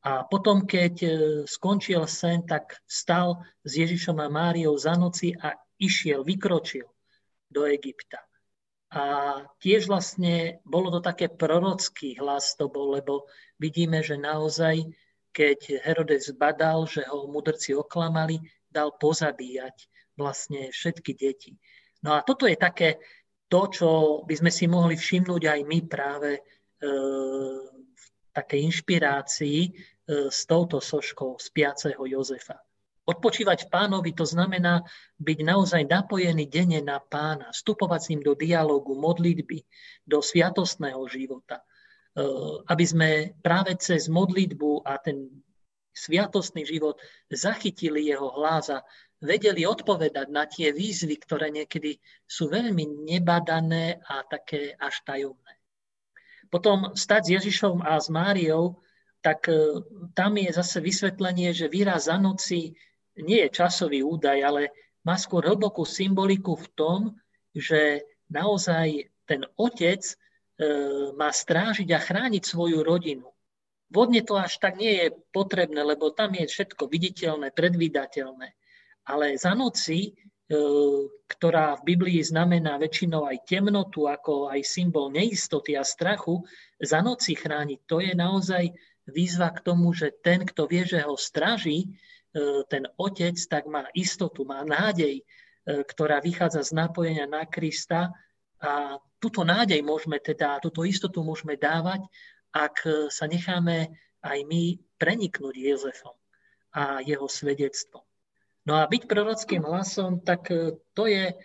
A 0.00 0.24
potom, 0.24 0.64
keď 0.64 0.94
e, 1.04 1.10
skončil 1.44 2.08
sen, 2.08 2.48
tak 2.48 2.80
stal 2.88 3.44
s 3.60 3.76
Ježišom 3.76 4.16
a 4.16 4.32
Máriou 4.32 4.72
za 4.80 4.96
noci 4.96 5.36
a 5.36 5.52
išiel, 5.76 6.24
vykročil 6.24 6.88
do 7.52 7.68
Egypta. 7.68 8.24
A 8.90 9.36
tiež 9.60 9.86
vlastne 9.86 10.64
bolo 10.66 10.90
to 10.90 11.00
také 11.04 11.28
prorocký 11.28 12.16
hlas 12.18 12.56
to 12.56 12.66
bol, 12.72 12.96
lebo 12.96 13.28
vidíme, 13.60 14.00
že 14.02 14.16
naozaj, 14.16 14.82
keď 15.30 15.84
Herodes 15.84 16.32
badal, 16.34 16.88
že 16.88 17.04
ho 17.06 17.28
mudrci 17.30 17.76
oklamali, 17.76 18.40
dal 18.70 18.94
pozabíjať 18.96 19.76
vlastne 20.14 20.70
všetky 20.70 21.12
deti. 21.18 21.58
No 22.00 22.16
a 22.16 22.24
toto 22.24 22.48
je 22.48 22.56
také 22.56 23.02
to, 23.50 23.66
čo 23.68 23.88
by 24.24 24.34
sme 24.38 24.50
si 24.54 24.70
mohli 24.70 24.94
všimnúť 24.94 25.42
aj 25.50 25.60
my 25.66 25.78
práve 25.90 26.38
e, 26.38 26.40
v 27.90 28.04
takej 28.30 28.60
inšpirácii 28.70 29.58
e, 29.66 29.70
s 30.30 30.46
touto 30.46 30.78
soškou 30.78 31.36
spiaceho 31.36 32.00
Jozefa. 32.06 32.56
Odpočívať 33.10 33.66
v 33.66 33.72
pánovi 33.74 34.10
to 34.14 34.22
znamená 34.22 34.86
byť 35.18 35.38
naozaj 35.42 35.82
napojený 35.82 36.46
denne 36.46 36.78
na 36.78 37.02
pána, 37.02 37.50
vstupovať 37.50 38.00
s 38.00 38.08
ním 38.14 38.22
do 38.22 38.38
dialogu, 38.38 38.94
modlitby, 38.94 39.66
do 40.06 40.22
sviatostného 40.22 41.02
života. 41.10 41.58
E, 41.58 41.64
aby 42.70 42.84
sme 42.86 43.08
práve 43.42 43.74
cez 43.82 44.06
modlitbu 44.06 44.86
a 44.86 44.94
ten 45.02 45.26
sviatostný 45.92 46.66
život, 46.66 46.98
zachytili 47.30 48.06
jeho 48.06 48.30
hlas 48.38 48.70
a 48.70 48.82
vedeli 49.20 49.68
odpovedať 49.68 50.26
na 50.32 50.48
tie 50.48 50.72
výzvy, 50.72 51.20
ktoré 51.20 51.52
niekedy 51.52 52.00
sú 52.24 52.48
veľmi 52.48 53.04
nebadané 53.04 54.00
a 54.08 54.24
také 54.24 54.74
až 54.80 55.04
tajomné. 55.04 55.60
Potom 56.50 56.96
stať 56.98 57.22
s 57.30 57.32
Ježišom 57.40 57.84
a 57.84 58.00
s 58.00 58.10
Máriou, 58.10 58.80
tak 59.22 59.46
e, 59.46 59.84
tam 60.16 60.34
je 60.40 60.50
zase 60.50 60.80
vysvetlenie, 60.80 61.52
že 61.54 61.70
výraz 61.70 62.08
za 62.10 62.16
noci 62.16 62.74
nie 63.20 63.38
je 63.46 63.54
časový 63.54 64.02
údaj, 64.02 64.40
ale 64.40 64.62
má 65.04 65.14
skôr 65.20 65.44
hlbokú 65.44 65.84
symboliku 65.84 66.56
v 66.56 66.66
tom, 66.74 67.00
že 67.52 68.02
naozaj 68.32 69.12
ten 69.28 69.44
otec 69.54 70.00
e, 70.02 70.14
má 71.14 71.30
strážiť 71.30 71.88
a 71.92 72.00
chrániť 72.00 72.42
svoju 72.42 72.82
rodinu. 72.82 73.30
Vodne 73.90 74.22
to 74.22 74.38
až 74.38 74.62
tak 74.62 74.78
nie 74.78 75.02
je 75.02 75.06
potrebné, 75.34 75.82
lebo 75.82 76.14
tam 76.14 76.30
je 76.38 76.46
všetko 76.46 76.86
viditeľné, 76.86 77.50
predvídateľné. 77.50 78.54
Ale 79.10 79.34
za 79.34 79.50
noci, 79.58 79.98
e, 80.06 80.10
ktorá 81.26 81.74
v 81.82 81.86
Biblii 81.94 82.22
znamená 82.22 82.78
väčšinou 82.78 83.26
aj 83.26 83.50
temnotu, 83.50 84.06
ako 84.06 84.46
aj 84.54 84.62
symbol 84.62 85.10
neistoty 85.10 85.74
a 85.74 85.82
strachu, 85.82 86.38
za 86.78 87.02
noci 87.02 87.34
chrániť, 87.34 87.78
to 87.90 87.98
je 87.98 88.14
naozaj 88.14 88.64
výzva 89.10 89.50
k 89.50 89.66
tomu, 89.66 89.90
že 89.90 90.14
ten, 90.22 90.46
kto 90.46 90.70
vie, 90.70 90.86
že 90.86 91.02
ho 91.02 91.18
straží, 91.18 91.90
e, 92.30 92.62
ten 92.70 92.86
otec, 92.94 93.34
tak 93.50 93.66
má 93.66 93.90
istotu, 93.90 94.46
má 94.46 94.62
nádej, 94.62 95.18
e, 95.18 95.24
ktorá 95.82 96.22
vychádza 96.22 96.62
z 96.62 96.78
napojenia 96.78 97.26
na 97.26 97.42
Krista 97.42 98.14
a 98.62 99.02
túto 99.18 99.42
nádej 99.42 99.82
môžeme 99.82 100.22
teda, 100.22 100.62
túto 100.62 100.86
istotu 100.86 101.26
môžeme 101.26 101.58
dávať 101.58 102.06
ak 102.50 102.76
e, 102.86 102.90
sa 103.10 103.26
necháme 103.30 103.90
aj 104.20 104.38
my 104.46 104.76
preniknúť 104.98 105.54
Jozefom 105.56 106.16
a 106.74 107.02
jeho 107.02 107.26
svedectvom. 107.26 108.04
No 108.68 108.76
a 108.76 108.86
byť 108.86 109.02
prorockým 109.08 109.64
hlasom, 109.64 110.20
tak 110.20 110.50
e, 110.52 110.76
to 110.92 111.06
je 111.06 111.32
e, 111.32 111.36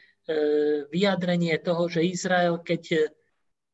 vyjadrenie 0.90 1.56
toho, 1.62 1.88
že 1.88 2.06
Izrael, 2.06 2.60
keď 2.62 3.14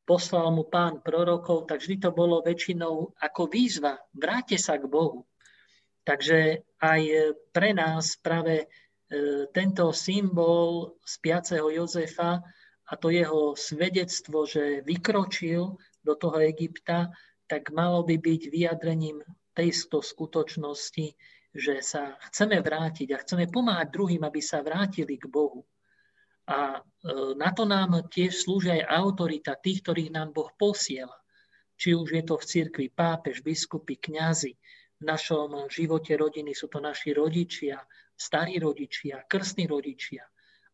poslal 0.03 0.51
mu 0.51 0.67
pán 0.67 0.99
prorokov, 0.99 1.71
tak 1.71 1.79
vždy 1.79 2.03
to 2.03 2.09
bolo 2.11 2.43
väčšinou 2.43 3.15
ako 3.15 3.47
výzva, 3.47 3.95
vráte 4.11 4.59
sa 4.59 4.75
k 4.75 4.89
Bohu. 4.91 5.23
Takže 6.01 6.65
aj 6.81 7.01
pre 7.53 7.77
nás 7.77 8.17
práve 8.17 8.65
tento 9.53 9.93
symbol 9.93 10.97
spiaceho 11.05 11.69
Jozefa 11.69 12.41
a 12.89 12.93
to 12.97 13.13
jeho 13.13 13.53
svedectvo, 13.53 14.49
že 14.49 14.81
vykročil 14.81 15.77
do 16.01 16.17
toho 16.17 16.41
Egypta, 16.41 17.13
tak 17.45 17.69
malo 17.71 18.03
by 18.07 18.17
byť 18.17 18.41
vyjadrením 18.47 19.21
tejto 19.53 19.99
skutočnosti, 19.99 21.13
že 21.51 21.83
sa 21.83 22.15
chceme 22.31 22.63
vrátiť 22.63 23.11
a 23.11 23.21
chceme 23.21 23.51
pomáhať 23.51 23.91
druhým, 23.91 24.23
aby 24.23 24.39
sa 24.39 24.63
vrátili 24.63 25.19
k 25.19 25.27
Bohu. 25.27 25.67
A 26.47 26.79
e, 26.79 27.35
na 27.35 27.51
to 27.51 27.67
nám 27.67 28.07
tiež 28.07 28.47
slúži 28.47 28.71
aj 28.79 28.87
autorita 28.87 29.59
tých, 29.59 29.83
ktorých 29.83 30.15
nám 30.15 30.31
Boh 30.31 30.47
posiela. 30.55 31.13
Či 31.75 31.97
už 31.97 32.07
je 32.07 32.23
to 32.23 32.39
v 32.39 32.47
cirkvi 32.47 32.87
pápež, 32.87 33.43
biskupy, 33.43 33.99
kňazi, 33.99 34.55
v 35.01 35.03
našom 35.03 35.65
živote 35.67 36.13
rodiny 36.13 36.53
sú 36.53 36.69
to 36.69 36.77
naši 36.77 37.11
rodičia, 37.11 37.81
starí 38.13 38.61
rodičia, 38.61 39.25
krstní 39.25 39.65
rodičia, 39.65 40.21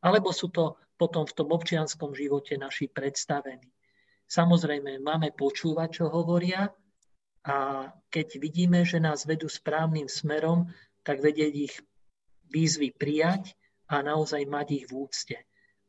alebo 0.04 0.36
sú 0.36 0.52
to 0.52 0.76
potom 1.00 1.24
v 1.24 1.32
tom 1.32 1.48
občianskom 1.56 2.12
živote 2.12 2.60
naši 2.60 2.92
predstavení. 2.92 3.72
Samozrejme, 4.28 5.00
máme 5.00 5.32
počúvať, 5.32 6.04
čo 6.04 6.06
hovoria 6.12 6.68
a 7.48 7.88
keď 8.12 8.28
vidíme, 8.44 8.84
že 8.84 9.00
nás 9.00 9.24
vedú 9.24 9.48
správnym 9.48 10.12
smerom, 10.12 10.68
tak 11.08 11.24
vedieť 11.24 11.54
ich 11.56 11.76
výzvy 12.52 12.92
prijať 12.92 13.56
a 13.88 14.04
naozaj 14.04 14.44
mať 14.44 14.68
ich 14.84 14.86
v 14.92 14.94
úcte. 15.08 15.38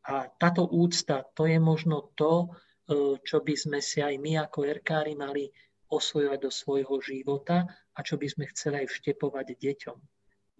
A 0.07 0.31
táto 0.39 0.71
úcta, 0.71 1.27
to 1.35 1.51
je 1.51 1.59
možno 1.59 2.15
to, 2.15 2.47
e, 2.47 3.19
čo 3.27 3.43
by 3.43 3.55
sme 3.59 3.83
si 3.83 3.99
aj 3.99 4.15
my 4.23 4.39
ako 4.47 4.71
erkári 4.71 5.19
mali 5.19 5.51
osvojovať 5.91 6.39
do 6.39 6.51
svojho 6.55 6.97
života 7.03 7.67
a 7.67 7.99
čo 8.07 8.15
by 8.15 8.31
sme 8.31 8.47
chceli 8.55 8.87
aj 8.87 8.89
vštepovať 8.95 9.47
deťom. 9.59 9.99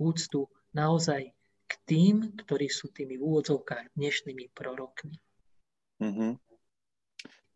Úctu 0.03 0.51
naozaj 0.75 1.31
k 1.69 1.73
tým, 1.87 2.35
ktorí 2.43 2.67
sú 2.67 2.91
tými 2.91 3.21
v 3.21 3.23
úvodzovkách 3.23 3.95
dnešnými 3.95 4.51
prorokmi. 4.51 5.15
Mm-hmm. 6.03 6.48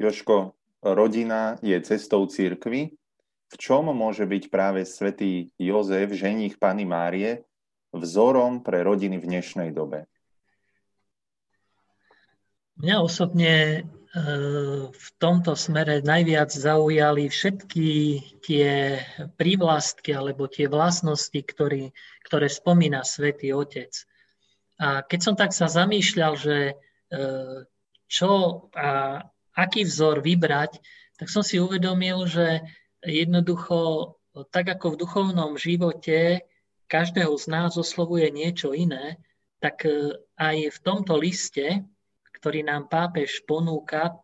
Joško, 0.00 0.56
rodina 0.82 1.56
je 1.62 1.76
cestou 1.82 2.24
církvy. 2.26 2.96
V 3.52 3.54
čom 3.60 3.92
môže 3.92 4.24
byť 4.24 4.48
práve 4.48 4.88
svätý 4.88 5.52
Jozef, 5.60 6.16
ženích 6.16 6.56
Pany 6.56 6.88
Márie, 6.88 7.44
vzorom 7.92 8.64
pre 8.64 8.80
rodiny 8.80 9.20
v 9.20 9.28
dnešnej 9.28 9.70
dobe? 9.76 10.08
Mňa 12.80 12.96
osobne 13.04 13.52
e, 13.52 13.80
v 14.88 15.06
tomto 15.20 15.52
smere 15.52 16.00
najviac 16.00 16.48
zaujali 16.48 17.28
všetky 17.28 17.88
tie 18.40 18.96
prívlastky 19.36 20.16
alebo 20.16 20.48
tie 20.48 20.72
vlastnosti, 20.72 21.36
ktorý, 21.36 21.92
ktoré 22.24 22.48
spomína 22.48 23.04
svätý 23.04 23.52
Otec. 23.52 23.92
A 24.80 25.04
keď 25.04 25.20
som 25.20 25.34
tak 25.36 25.52
sa 25.52 25.68
zamýšľal, 25.68 26.32
že 26.40 26.56
e, 26.72 26.74
čo 28.08 28.30
a 28.72 29.20
aký 29.56 29.84
vzor 29.84 30.24
vybrať, 30.24 30.80
tak 31.16 31.28
som 31.28 31.44
si 31.44 31.60
uvedomil, 31.60 32.26
že 32.26 32.64
jednoducho, 33.04 34.14
tak 34.50 34.72
ako 34.78 34.94
v 34.94 35.00
duchovnom 35.04 35.60
živote 35.60 36.42
každého 36.88 37.34
z 37.36 37.46
nás 37.52 37.76
oslovuje 37.76 38.30
niečo 38.32 38.72
iné, 38.72 39.20
tak 39.62 39.86
aj 40.36 40.56
v 40.72 40.78
tomto 40.82 41.14
liste, 41.14 41.86
ktorý 42.34 42.66
nám 42.66 42.90
pápež 42.90 43.46
ponúka 43.46 44.18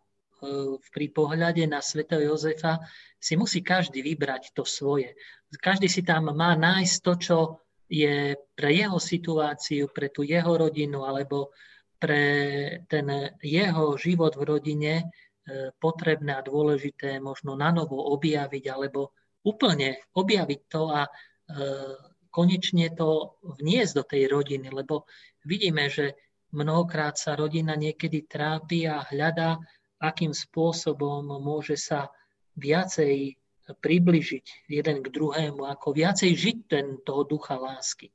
pri 0.91 1.07
pohľade 1.11 1.67
na 1.67 1.83
svätého 1.83 2.23
Jozefa, 2.35 2.79
si 3.19 3.35
musí 3.35 3.63
každý 3.63 4.03
vybrať 4.03 4.55
to 4.55 4.63
svoje. 4.63 5.15
Každý 5.59 5.91
si 5.91 6.07
tam 6.07 6.31
má 6.31 6.55
nájsť 6.55 6.97
to, 7.03 7.13
čo 7.19 7.39
je 7.89 8.37
pre 8.55 8.71
jeho 8.71 9.01
situáciu, 9.01 9.91
pre 9.91 10.13
tú 10.13 10.23
jeho 10.23 10.51
rodinu 10.55 11.09
alebo 11.09 11.51
pre 11.99 12.23
ten 12.87 13.35
jeho 13.43 13.99
život 13.99 14.39
v 14.39 14.47
rodine 14.47 14.95
e, 15.03 15.05
potrebné 15.77 16.39
a 16.39 16.47
dôležité 16.47 17.19
možno 17.19 17.59
na 17.59 17.75
novo 17.75 17.99
objaviť 18.15 18.65
alebo 18.71 19.13
úplne 19.43 19.99
objaviť 20.15 20.61
to 20.71 20.83
a 20.95 21.03
e, 21.05 21.11
konečne 22.31 22.95
to 22.95 23.41
vniesť 23.43 23.93
do 23.99 24.05
tej 24.07 24.23
rodiny, 24.31 24.71
lebo 24.71 25.11
vidíme, 25.43 25.91
že 25.91 26.15
mnohokrát 26.55 27.19
sa 27.19 27.35
rodina 27.35 27.75
niekedy 27.75 28.31
trápi 28.31 28.87
a 28.87 29.03
hľadá, 29.03 29.59
akým 29.99 30.31
spôsobom 30.31 31.27
môže 31.43 31.75
sa 31.75 32.07
viacej 32.55 33.35
približiť 33.69 34.71
jeden 34.71 34.97
k 35.05 35.09
druhému, 35.13 35.67
ako 35.67 35.93
viacej 35.93 36.31
žiť 36.33 36.59
ten, 36.71 36.87
toho 37.05 37.27
ducha 37.29 37.61
lásky. 37.61 38.15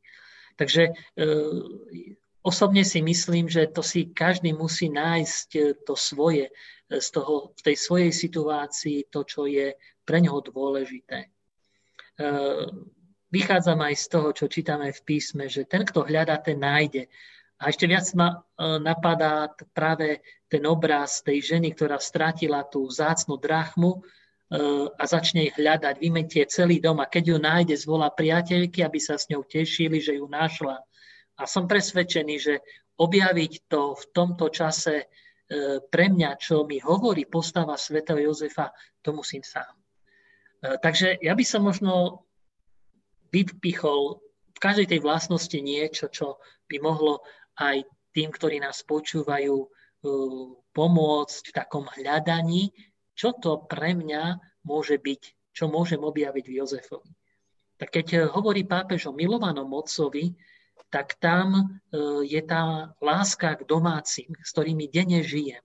Takže 0.58 0.90
e, 0.90 0.94
Osobne 2.44 2.84
si 2.84 3.00
myslím, 3.00 3.48
že 3.48 3.72
to 3.72 3.80
si 3.80 4.12
každý 4.12 4.52
musí 4.52 4.92
nájsť 4.92 5.50
eh, 5.56 5.64
to 5.88 5.96
svoje, 5.96 6.52
eh, 6.52 7.00
z 7.00 7.08
toho, 7.16 7.56
v 7.56 7.62
tej 7.64 7.76
svojej 7.80 8.12
situácii, 8.12 9.08
to, 9.08 9.24
čo 9.24 9.48
je 9.48 9.80
pre 10.04 10.20
ňoho 10.20 10.44
dôležité. 10.52 11.32
Eh, 12.20 12.68
vychádzam 13.32 13.80
aj 13.80 13.96
z 13.96 14.06
toho, 14.12 14.30
čo 14.36 14.52
čítame 14.52 14.92
v 14.92 15.02
písme, 15.08 15.48
že 15.48 15.64
ten, 15.64 15.88
kto 15.88 16.04
hľadá, 16.04 16.36
ten 16.44 16.60
nájde. 16.60 17.08
A 17.64 17.72
ešte 17.72 17.88
viac 17.88 18.04
ma 18.20 18.44
napadá 18.60 19.48
práve 19.72 20.20
ten 20.52 20.68
obraz 20.68 21.24
tej 21.24 21.56
ženy, 21.56 21.72
ktorá 21.72 21.96
strátila 21.96 22.68
tú 22.68 22.84
zácnu 22.92 23.40
drachmu 23.40 24.04
a 25.00 25.04
začne 25.08 25.48
hľadať, 25.48 25.96
vymetie 25.96 26.44
celý 26.52 26.84
dom 26.84 27.00
a 27.00 27.08
keď 27.08 27.24
ju 27.24 27.38
nájde, 27.40 27.76
zvolá 27.80 28.12
priateľky, 28.12 28.84
aby 28.84 29.00
sa 29.00 29.16
s 29.16 29.32
ňou 29.32 29.48
tešili, 29.48 30.04
že 30.04 30.20
ju 30.20 30.28
našla 30.28 30.84
a 31.38 31.44
som 31.50 31.66
presvedčený, 31.66 32.36
že 32.38 32.62
objaviť 32.98 33.54
to 33.66 33.98
v 33.98 34.04
tomto 34.13 34.54
čase 34.54 34.96
e, 35.02 35.06
pre 35.82 36.06
mňa, 36.13 36.38
čo 36.38 36.66
mi 36.70 36.78
hovorí 36.78 37.25
postava 37.25 37.74
svätého 37.74 38.22
Jozefa, 38.22 38.70
to 39.02 39.18
musím 39.18 39.42
sám. 39.42 39.74
E, 40.62 40.78
takže 40.78 41.18
ja 41.18 41.34
by 41.34 41.46
som 41.46 41.66
možno 41.66 42.25
vypichol 43.34 44.22
v 44.54 44.60
každej 44.62 44.94
tej 44.94 45.00
vlastnosti 45.02 45.58
niečo, 45.58 46.06
čo 46.13 46.38
by 46.70 46.78
mohlo 46.78 47.25
aj 47.58 47.82
tým, 48.13 48.30
ktorí 48.30 48.62
nás 48.62 48.86
počúvajú, 48.86 49.56
e, 49.58 49.68
pomôcť 50.74 51.44
v 51.50 51.56
takom 51.56 51.86
hľadaní, 51.90 52.70
čo 53.18 53.34
to 53.34 53.66
pre 53.66 53.98
mňa 53.98 54.38
môže 54.66 55.02
byť, 55.02 55.54
čo 55.54 55.66
môžem 55.70 56.02
objaviť 56.02 56.46
v 56.46 56.56
Jozefovi. 56.62 57.13
Tak 57.78 57.90
keď 57.90 58.30
hovorí 58.30 58.66
pápež 58.66 59.10
o 59.10 59.18
milovanom 59.18 59.70
otcovi, 59.74 60.34
tak 60.94 61.18
tam 61.18 61.58
e, 61.58 61.63
je 62.30 62.42
tá 62.46 62.94
láska 63.01 63.58
k 63.58 63.65
domácim, 63.65 64.30
s 64.46 64.53
ktorými 64.53 64.86
denne 64.89 65.25
žijem. 65.25 65.62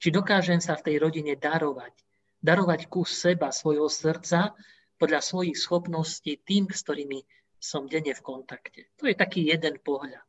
Či 0.00 0.08
dokážem 0.08 0.60
sa 0.60 0.76
v 0.76 0.84
tej 0.88 0.96
rodine 1.04 1.36
darovať. 1.36 1.92
Darovať 2.40 2.88
kus 2.88 3.12
seba, 3.12 3.52
svojho 3.52 3.88
srdca, 3.92 4.56
podľa 4.96 5.20
svojich 5.20 5.56
schopností 5.56 6.40
tým, 6.40 6.72
s 6.72 6.80
ktorými 6.80 7.24
som 7.60 7.88
denne 7.88 8.12
v 8.12 8.24
kontakte. 8.24 8.88
To 9.00 9.08
je 9.08 9.16
taký 9.16 9.48
jeden 9.48 9.80
pohľad. 9.80 10.24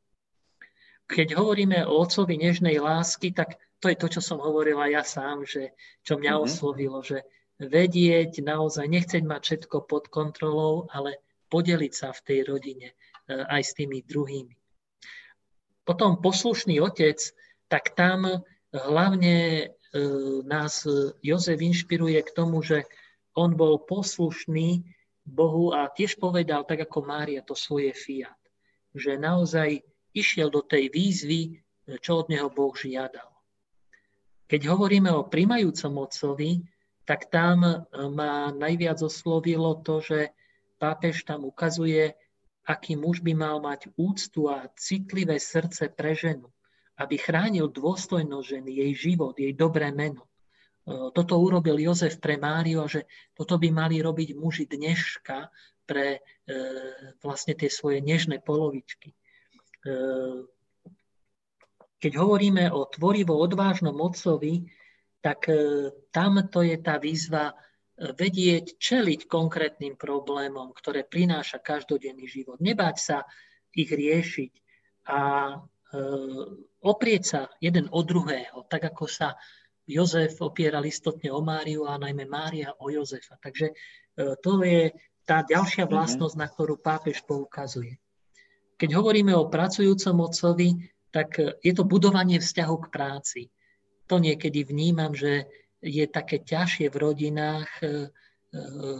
Keď 1.05 1.37
hovoríme 1.37 1.85
o 1.85 2.01
otcovi 2.01 2.35
nežnej 2.39 2.81
lásky, 2.81 3.29
tak 3.31 3.61
to 3.77 3.91
je 3.91 3.99
to, 3.99 4.07
čo 4.17 4.21
som 4.23 4.41
hovorila 4.41 4.89
ja 4.89 5.05
sám, 5.05 5.45
že 5.45 5.75
čo 6.01 6.17
mňa 6.17 6.33
mm-hmm. 6.33 6.47
oslovilo, 6.49 6.99
že 7.05 7.27
vedieť, 7.61 8.41
naozaj 8.41 8.87
nechceť 8.89 9.23
mať 9.23 9.41
všetko 9.43 9.85
pod 9.85 10.09
kontrolou, 10.09 10.89
ale 10.91 11.21
podeliť 11.47 11.93
sa 11.93 12.09
v 12.11 12.23
tej 12.25 12.39
rodine 12.49 12.87
aj 13.29 13.61
s 13.61 13.71
tými 13.73 14.05
druhými. 14.05 14.55
Potom 15.85 16.17
poslušný 16.17 16.81
otec, 16.81 17.21
tak 17.69 17.93
tam 17.93 18.41
hlavne 18.73 19.37
eh, 19.37 19.69
nás 20.43 20.83
Jozef 21.21 21.59
inšpiruje 21.61 22.19
k 22.25 22.33
tomu, 22.33 22.65
že 22.65 22.83
on 23.37 23.53
bol 23.53 23.83
poslušný 23.83 24.83
Bohu 25.25 25.73
a 25.73 25.89
tiež 25.89 26.21
povedal, 26.21 26.63
tak 26.63 26.85
ako 26.85 27.03
Mária, 27.05 27.41
to 27.41 27.57
svoje 27.57 27.91
fiat. 27.93 28.37
Že 28.95 29.19
naozaj 29.19 29.81
išiel 30.15 30.53
do 30.53 30.61
tej 30.63 30.93
výzvy, 30.93 31.59
čo 31.99 32.23
od 32.23 32.31
neho 32.31 32.47
Boh 32.47 32.71
žiadal. 32.71 33.27
Keď 34.45 34.61
hovoríme 34.69 35.09
o 35.11 35.25
primajúcom 35.25 36.05
otcovi, 36.05 36.65
tak 37.05 37.29
tam 37.29 37.61
eh, 37.61 37.77
ma 38.09 38.49
najviac 38.49 39.05
oslovilo 39.05 39.81
to, 39.85 40.01
že 40.01 40.33
pápež 40.81 41.23
tam 41.29 41.45
ukazuje 41.45 42.17
aký 42.65 42.97
muž 42.97 43.21
by 43.21 43.37
mal 43.37 43.61
mať 43.61 43.93
úctu 43.93 44.49
a 44.49 44.65
citlivé 44.73 45.37
srdce 45.37 45.93
pre 45.93 46.17
ženu, 46.17 46.49
aby 46.97 47.21
chránil 47.21 47.69
dôstojnosť 47.69 48.45
ženy, 48.45 48.71
jej 48.81 48.93
život, 48.93 49.37
jej 49.37 49.53
dobré 49.53 49.93
meno. 49.93 50.25
E, 50.25 51.13
toto 51.13 51.37
urobil 51.37 51.77
Jozef 51.77 52.17
pre 52.17 52.41
Máriu 52.41 52.81
a 52.81 52.89
že 52.89 53.05
toto 53.37 53.61
by 53.61 53.69
mali 53.69 54.01
robiť 54.01 54.33
muži 54.33 54.65
dneška 54.65 55.53
pre 55.85 56.17
e, 56.17 56.19
vlastne 57.21 57.53
tie 57.53 57.69
svoje 57.69 58.01
nežné 58.01 58.41
polovičky. 58.41 59.13
E, 59.13 59.17
keď 62.01 62.11
hovoríme 62.17 62.73
o 62.73 62.85
tvorivo 62.89 63.37
odvážnom 63.37 63.97
otcovi, 63.97 64.69
tak 65.25 65.49
tam 66.13 66.37
to 66.53 66.61
je 66.61 66.77
tá 66.77 67.01
výzva 67.01 67.49
vedieť 67.95 68.75
čeliť 68.75 69.31
konkrétnym 69.31 69.95
problémom, 69.95 70.75
ktoré 70.75 71.07
prináša 71.07 71.63
každodenný 71.63 72.27
život. 72.27 72.59
Nebáť 72.59 72.95
sa 72.99 73.17
ich 73.71 73.87
riešiť 73.87 74.51
a 75.07 75.19
e, 75.51 75.55
oprieť 76.83 77.23
sa 77.23 77.41
jeden 77.63 77.87
od 77.91 78.03
druhého, 78.03 78.67
tak 78.67 78.91
ako 78.91 79.07
sa 79.07 79.39
Jozef 79.87 80.41
opieral 80.41 80.83
istotne 80.83 81.31
o 81.31 81.39
Máriu 81.39 81.87
a 81.87 81.95
najmä 81.95 82.25
Mária 82.27 82.75
o 82.83 82.91
Jozefa. 82.91 83.39
Takže 83.39 83.71
e, 83.71 83.75
to 84.43 84.59
je 84.59 84.91
tá 85.23 85.47
ďalšia 85.47 85.87
mhm. 85.87 85.91
vlastnosť, 85.91 86.35
na 86.35 86.47
ktorú 86.51 86.83
pápež 86.83 87.23
poukazuje. 87.23 87.95
Keď 88.75 88.91
hovoríme 88.91 89.31
o 89.31 89.47
pracujúcom 89.47 90.19
otcovi, 90.19 90.91
tak 91.15 91.39
je 91.39 91.71
to 91.71 91.87
budovanie 91.87 92.43
vzťahu 92.43 92.75
k 92.75 92.91
práci. 92.91 93.41
To 94.11 94.19
niekedy 94.19 94.67
vnímam, 94.67 95.15
že 95.15 95.47
je 95.85 96.05
také 96.09 96.41
ťažšie 96.41 96.89
v 96.89 96.97
rodinách, 96.97 97.69
e, 97.81 97.85
e, 97.85 98.09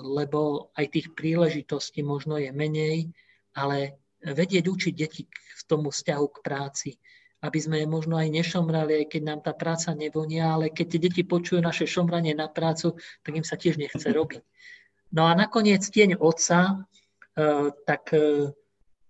lebo 0.05 0.69
aj 0.77 0.85
tých 0.93 1.07
príležitostí 1.17 2.05
možno 2.05 2.37
je 2.37 2.53
menej, 2.53 3.09
ale 3.57 3.97
vedieť 4.21 4.69
učiť 4.69 4.93
deti 4.93 5.25
k 5.25 5.61
tomu 5.65 5.89
vzťahu 5.89 6.25
k 6.29 6.37
práci, 6.45 6.89
aby 7.41 7.57
sme 7.57 7.89
možno 7.89 8.21
aj 8.21 8.29
nešomrali, 8.29 9.05
aj 9.05 9.17
keď 9.17 9.21
nám 9.25 9.39
tá 9.41 9.53
práca 9.57 9.93
nevonia, 9.97 10.53
ale 10.53 10.69
keď 10.69 10.85
tie 10.85 11.01
deti 11.09 11.21
počujú 11.25 11.61
naše 11.61 11.89
šomranie 11.89 12.37
na 12.37 12.45
prácu, 12.45 12.97
tak 13.25 13.33
im 13.33 13.45
sa 13.45 13.57
tiež 13.57 13.81
nechce 13.81 14.05
robiť. 14.05 14.45
No 15.13 15.25
a 15.25 15.33
nakoniec 15.33 15.81
tieň 15.81 16.21
otca, 16.21 16.85
e, 17.33 17.73
tak 17.85 18.13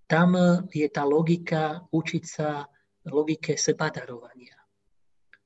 tam 0.05 0.29
je 0.69 0.87
tá 0.93 1.01
logika 1.01 1.81
učiť 1.89 2.23
sa 2.23 2.69
logike 3.09 3.57
sebadarovania, 3.57 4.53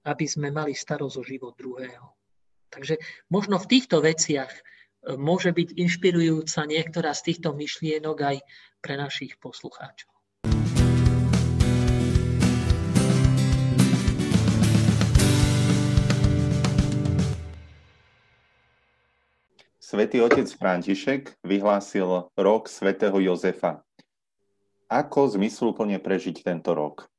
aby 0.07 0.25
sme 0.27 0.51
mali 0.51 0.75
starosť 0.75 1.15
o 1.19 1.23
život 1.23 1.55
druhého. 1.55 2.18
Takže 2.69 3.01
možno 3.33 3.57
v 3.57 3.69
týchto 3.69 4.01
veciach 4.05 4.53
e, 4.53 4.61
môže 5.17 5.49
byť 5.49 5.73
inšpirujúca 5.73 6.69
niektorá 6.69 7.17
z 7.17 7.33
týchto 7.33 7.57
myšlienok 7.57 8.17
aj 8.21 8.37
pre 8.79 8.95
našich 8.95 9.35
poslucháčov. 9.41 10.13
Svetý 19.89 20.21
otec 20.21 20.45
František 20.45 21.41
vyhlásil 21.41 22.29
rok 22.37 22.69
svätého 22.69 23.17
Jozefa. 23.17 23.81
Ako 24.85 25.33
zmysluplne 25.33 25.97
prežiť 25.97 26.45
tento 26.45 26.77
rok? 26.77 27.09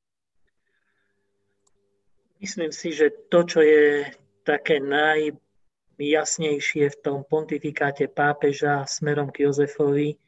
Myslím 2.38 2.70
si, 2.70 2.94
že 2.94 3.10
to, 3.26 3.42
čo 3.42 3.58
je 3.58 4.06
také 4.50 4.82
najjasnejšie 4.82 6.90
v 6.90 6.96
tom 7.06 7.22
pontifikáte 7.22 8.10
pápeža 8.10 8.82
smerom 8.90 9.30
k 9.30 9.46
Jozefovi 9.46 10.18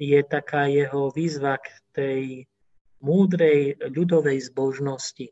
je 0.00 0.20
taká 0.24 0.64
jeho 0.64 1.12
výzva 1.12 1.60
k 1.60 1.68
tej 1.92 2.48
múdrej 3.04 3.76
ľudovej 3.92 4.48
zbožnosti. 4.48 5.28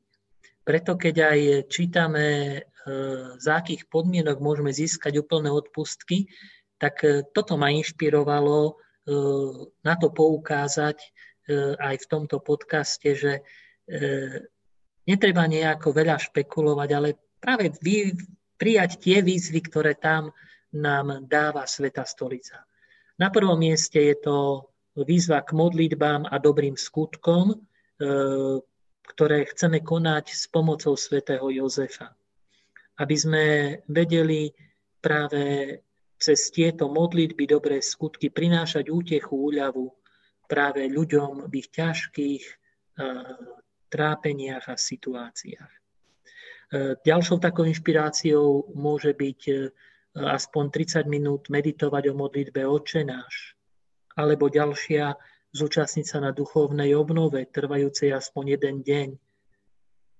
Preto 0.64 0.96
keď 1.00 1.32
aj 1.32 1.40
čítame, 1.72 2.26
e, 2.28 2.60
za 3.40 3.56
akých 3.60 3.88
podmienok 3.88 4.40
môžeme 4.40 4.72
získať 4.72 5.18
úplné 5.20 5.48
odpustky, 5.48 6.28
tak 6.80 7.04
e, 7.04 7.22
toto 7.32 7.56
ma 7.56 7.70
inšpirovalo 7.72 8.68
e, 8.68 8.72
na 9.84 9.94
to 9.96 10.10
poukázať 10.12 11.00
aj 11.76 12.00
v 12.00 12.08
tomto 12.08 12.40
podcaste, 12.40 13.12
že 13.12 13.44
netreba 15.04 15.44
nejako 15.44 15.92
veľa 15.92 16.16
špekulovať, 16.16 16.88
ale 16.96 17.20
práve 17.44 17.76
vy, 17.84 18.16
prijať 18.56 18.96
tie 19.04 19.20
výzvy, 19.20 19.60
ktoré 19.68 19.92
tam 20.00 20.32
nám 20.72 21.28
dáva 21.28 21.68
Sveta 21.68 22.08
Stolica. 22.08 22.64
Na 23.20 23.28
prvom 23.28 23.60
mieste 23.60 24.00
je 24.00 24.16
to 24.16 24.36
výzva 24.96 25.44
k 25.44 25.52
modlitbám 25.52 26.24
a 26.32 26.40
dobrým 26.40 26.80
skutkom, 26.80 27.60
ktoré 29.04 29.38
chceme 29.52 29.84
konať 29.84 30.32
s 30.32 30.48
pomocou 30.48 30.96
svätého 30.96 31.44
Jozefa. 31.52 32.16
Aby 32.96 33.16
sme 33.18 33.44
vedeli 33.92 34.48
práve 35.04 35.76
cez 36.16 36.48
tieto 36.48 36.88
modlitby, 36.88 37.44
dobré 37.44 37.84
skutky 37.84 38.32
prinášať 38.32 38.88
útechu, 38.88 39.52
úľavu 39.52 39.92
práve 40.48 40.88
ľuďom 40.88 41.50
v 41.50 41.52
ich 41.60 41.68
ťažkých 41.68 42.44
trápeniach 43.92 44.64
a 44.72 44.76
situáciách. 44.78 45.83
Ďalšou 47.06 47.38
takou 47.38 47.62
inšpiráciou 47.70 48.74
môže 48.74 49.14
byť 49.14 49.40
aspoň 50.14 50.64
30 50.70 51.06
minút 51.06 51.46
meditovať 51.46 52.10
o 52.10 52.14
modlitbe 52.18 52.66
Oče 52.66 53.06
náš, 53.06 53.54
alebo 54.18 54.50
ďalšia 54.50 55.14
zúčastniť 55.54 56.06
sa 56.06 56.18
na 56.18 56.34
duchovnej 56.34 56.94
obnove, 56.98 57.46
trvajúcej 57.46 58.10
aspoň 58.10 58.58
jeden 58.58 58.76
deň, 58.82 59.08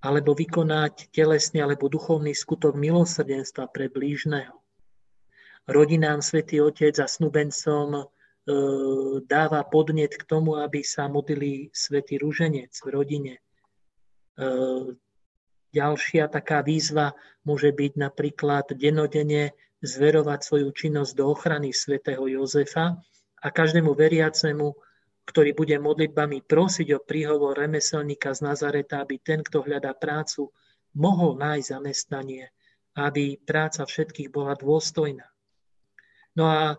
alebo 0.07 0.37
vykonať 0.37 1.11
telesný 1.11 1.59
alebo 1.59 1.91
duchovný 1.91 2.31
skutok 2.37 2.79
milosrdenstva 2.79 3.67
pre 3.75 3.91
blížneho. 3.91 4.55
Rodinám 5.65 6.21
Svetý 6.21 6.61
Otec 6.61 6.93
a 7.01 7.09
snubencom 7.09 7.89
e, 7.97 8.05
dáva 9.25 9.65
podnet 9.65 10.13
k 10.13 10.29
tomu, 10.29 10.61
aby 10.61 10.85
sa 10.85 11.09
modlili 11.09 11.73
Svetý 11.73 12.21
Rúženec 12.21 12.69
v 12.85 12.89
rodine. 12.93 13.35
Ďalšia 15.75 16.31
taká 16.31 16.63
výzva 16.63 17.19
môže 17.43 17.75
byť 17.75 17.99
napríklad 17.99 18.71
denodene 18.79 19.59
zverovať 19.83 20.41
svoju 20.47 20.71
činnosť 20.71 21.13
do 21.19 21.35
ochrany 21.35 21.75
svätého 21.75 22.25
Jozefa 22.31 22.95
a 23.43 23.49
každému 23.51 23.93
veriacemu 23.93 24.73
ktorý 25.25 25.57
bude 25.57 25.77
modlitbami 25.81 26.45
prosiť 26.45 26.89
o 26.95 27.01
príhovor 27.01 27.57
remeselníka 27.57 28.37
z 28.37 28.45
Nazareta, 28.45 29.01
aby 29.01 29.17
ten, 29.25 29.41
kto 29.41 29.65
hľadá 29.65 29.97
prácu, 29.97 30.53
mohol 30.95 31.41
nájsť 31.41 31.67
zamestnanie, 31.73 32.53
aby 32.95 33.41
práca 33.41 33.89
všetkých 33.89 34.31
bola 34.31 34.55
dôstojná. 34.55 35.25
No 36.37 36.45
a 36.47 36.63
e, 36.71 36.77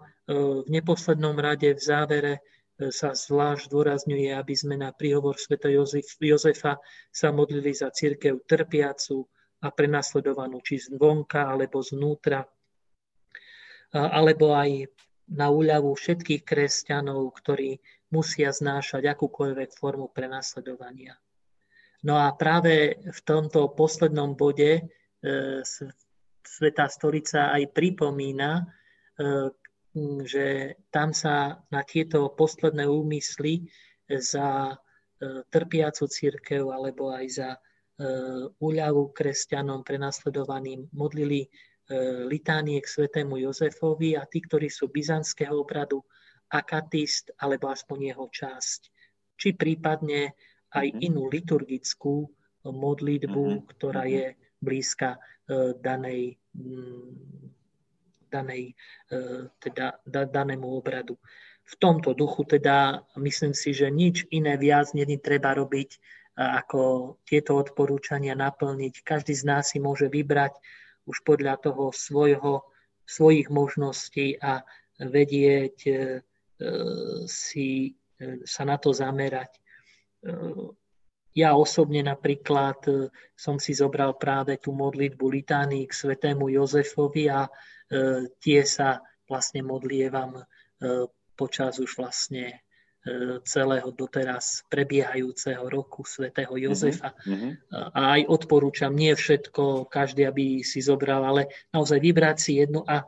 v 0.64 0.70
neposlednom 0.70 1.36
rade 1.36 1.74
v 1.74 1.82
závere 1.82 2.34
sa 2.76 3.16
zvlášť 3.16 3.72
dôrazňuje, 3.72 4.36
aby 4.36 4.54
sme 4.56 4.76
na 4.76 4.92
príhovor 4.92 5.40
Sv. 5.40 5.56
Jozefa 6.20 6.76
sa 7.08 7.28
modlili 7.32 7.72
za 7.72 7.88
církev 7.88 8.44
trpiacu 8.44 9.24
a 9.64 9.72
prenasledovanú 9.72 10.60
či 10.60 10.84
zvonka 10.84 11.48
alebo 11.48 11.80
znútra, 11.80 12.44
alebo 13.96 14.52
aj 14.52 14.92
na 15.32 15.50
úľavu 15.50 15.96
všetkých 15.96 16.44
kresťanov, 16.44 17.32
ktorí 17.42 17.80
musia 18.14 18.54
znášať 18.54 19.10
akúkoľvek 19.10 19.74
formu 19.74 20.12
prenasledovania. 20.14 21.18
No 22.06 22.22
a 22.22 22.30
práve 22.38 23.02
v 23.02 23.20
tomto 23.26 23.74
poslednom 23.74 24.38
bode 24.38 24.78
e, 24.78 24.84
Svetá 26.46 26.86
stolica 26.86 27.50
aj 27.50 27.74
pripomína, 27.74 28.62
e, 28.62 28.64
že 30.28 30.76
tam 30.92 31.16
sa 31.16 31.64
na 31.72 31.82
tieto 31.88 32.28
posledné 32.36 32.84
úmysly 32.84 33.72
za 34.12 34.72
e, 34.72 34.76
trpiacu 35.48 36.06
církev 36.06 36.68
alebo 36.70 37.16
aj 37.16 37.28
za 37.32 37.50
úľavu 38.60 39.16
kresťanom 39.16 39.80
prenasledovaným 39.88 40.92
modlili 40.92 41.48
litánie 42.28 42.84
k 42.84 42.92
svetému 42.92 43.40
Jozefovi 43.40 44.20
a 44.20 44.28
tí, 44.28 44.44
ktorí 44.44 44.68
sú 44.68 44.92
byzantského 44.92 45.56
obradu, 45.56 46.04
akatist 46.52 47.32
alebo 47.40 47.72
aspoň 47.72 48.12
jeho 48.12 48.26
časť. 48.28 48.82
Či 49.40 49.56
prípadne 49.56 50.36
aj 50.76 50.88
mm-hmm. 50.92 51.08
inú 51.08 51.32
liturgickú 51.32 52.28
modlitbu, 52.66 53.46
mm-hmm. 53.48 53.68
ktorá 53.78 54.04
mhm. 54.06 54.12
je 54.12 54.26
blízka 54.60 55.10
e, 55.16 55.20
danej, 55.78 56.42
danej 58.36 58.76
e, 59.12 59.48
teda, 59.64 60.04
danému 60.08 60.68
obradu. 60.68 61.16
V 61.66 61.74
tomto 61.80 62.14
duchu 62.14 62.46
teda 62.46 63.02
myslím 63.18 63.56
si, 63.56 63.74
že 63.74 63.90
nič 63.90 64.28
iné 64.30 64.60
viac 64.60 64.94
není 64.94 65.18
treba 65.18 65.56
robiť, 65.58 65.98
ako 66.36 67.16
tieto 67.24 67.56
odporúčania 67.56 68.36
naplniť. 68.36 69.08
Každý 69.08 69.32
z 69.32 69.44
nás 69.48 69.72
si 69.72 69.80
môže 69.80 70.12
vybrať 70.12 70.52
už 71.08 71.24
podľa 71.24 71.58
toho 71.64 71.96
svojho, 71.96 72.68
svojich 73.08 73.48
možností 73.48 74.36
a 74.44 74.62
vedieť 75.00 75.78
e, 75.88 75.94
E, 76.56 77.28
si 77.28 77.92
e, 78.16 78.48
sa 78.48 78.64
na 78.64 78.80
to 78.80 78.96
zamerať. 78.96 79.52
E, 79.52 79.62
ja 81.36 81.52
osobne 81.52 82.00
napríklad 82.00 82.80
som 83.36 83.60
si 83.60 83.76
zobral 83.76 84.16
práve 84.16 84.56
tú 84.56 84.72
modlitbu 84.72 85.26
litánii 85.28 85.84
k 85.84 85.92
svetému 85.92 86.48
Jozefovi 86.48 87.28
a 87.28 87.44
tie 88.42 88.62
sa 88.66 89.02
vlastne 89.30 89.62
modlievam 89.62 90.42
počas 91.38 91.78
už 91.78 91.98
vlastne 91.98 92.66
celého 93.46 93.94
doteraz 93.94 94.66
prebiehajúceho 94.66 95.62
roku 95.70 96.02
svätého 96.02 96.58
mhm, 96.58 96.62
Jozefa. 96.66 97.14
Mm-hmm. 97.22 97.52
A 97.94 98.18
aj 98.18 98.22
odporúčam, 98.26 98.98
nie 98.98 99.14
všetko, 99.14 99.86
každý, 99.86 100.26
aby 100.26 100.66
si 100.66 100.82
zobral, 100.82 101.22
ale 101.22 101.54
naozaj 101.70 102.02
vybrať 102.02 102.38
si 102.42 102.52
jednu 102.58 102.82
a 102.82 103.06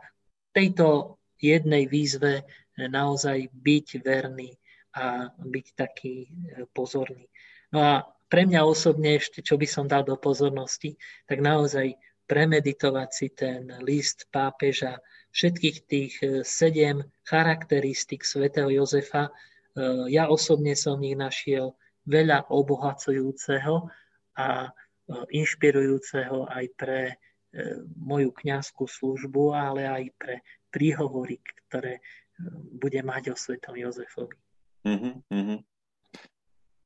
tejto 0.53 1.17
jednej 1.41 1.89
výzve 1.89 2.45
naozaj 2.77 3.49
byť 3.49 3.87
verný 4.05 4.53
a 4.93 5.33
byť 5.33 5.67
taký 5.73 6.15
e, 6.25 6.29
pozorný. 6.69 7.25
No 7.73 7.81
a 7.81 7.93
pre 8.29 8.45
mňa 8.45 8.61
osobne 8.65 9.17
ešte, 9.17 9.41
čo 9.41 9.57
by 9.57 9.65
som 9.65 9.89
dal 9.89 10.05
do 10.05 10.17
pozornosti, 10.17 10.97
tak 11.25 11.41
naozaj 11.41 11.97
premeditovať 12.27 13.09
si 13.09 13.27
ten 13.31 13.71
list 13.81 14.27
pápeža, 14.29 14.99
všetkých 15.31 15.77
tých 15.87 16.13
e, 16.21 16.27
sedem 16.43 17.03
charakteristik 17.23 18.27
svätého 18.27 18.67
Jozefa. 18.69 19.27
E, 19.27 19.31
ja 20.11 20.27
osobne 20.27 20.75
som 20.75 20.99
v 20.99 21.11
nich 21.11 21.17
našiel 21.17 21.73
veľa 22.07 22.47
obohacujúceho 22.51 23.87
a 24.39 24.71
inšpirujúceho 25.31 26.51
aj 26.51 26.65
pre 26.75 27.15
moju 27.95 28.31
kňazskú 28.31 28.87
službu, 28.87 29.55
ale 29.55 29.87
aj 29.87 30.03
pre 30.19 30.35
príhovory, 30.71 31.39
ktoré 31.67 32.03
bude 32.77 33.01
mať 33.01 33.33
o 33.33 33.35
svetom 33.35 33.75
Jozefovi. 33.75 34.37
Mm-hmm. 34.85 35.59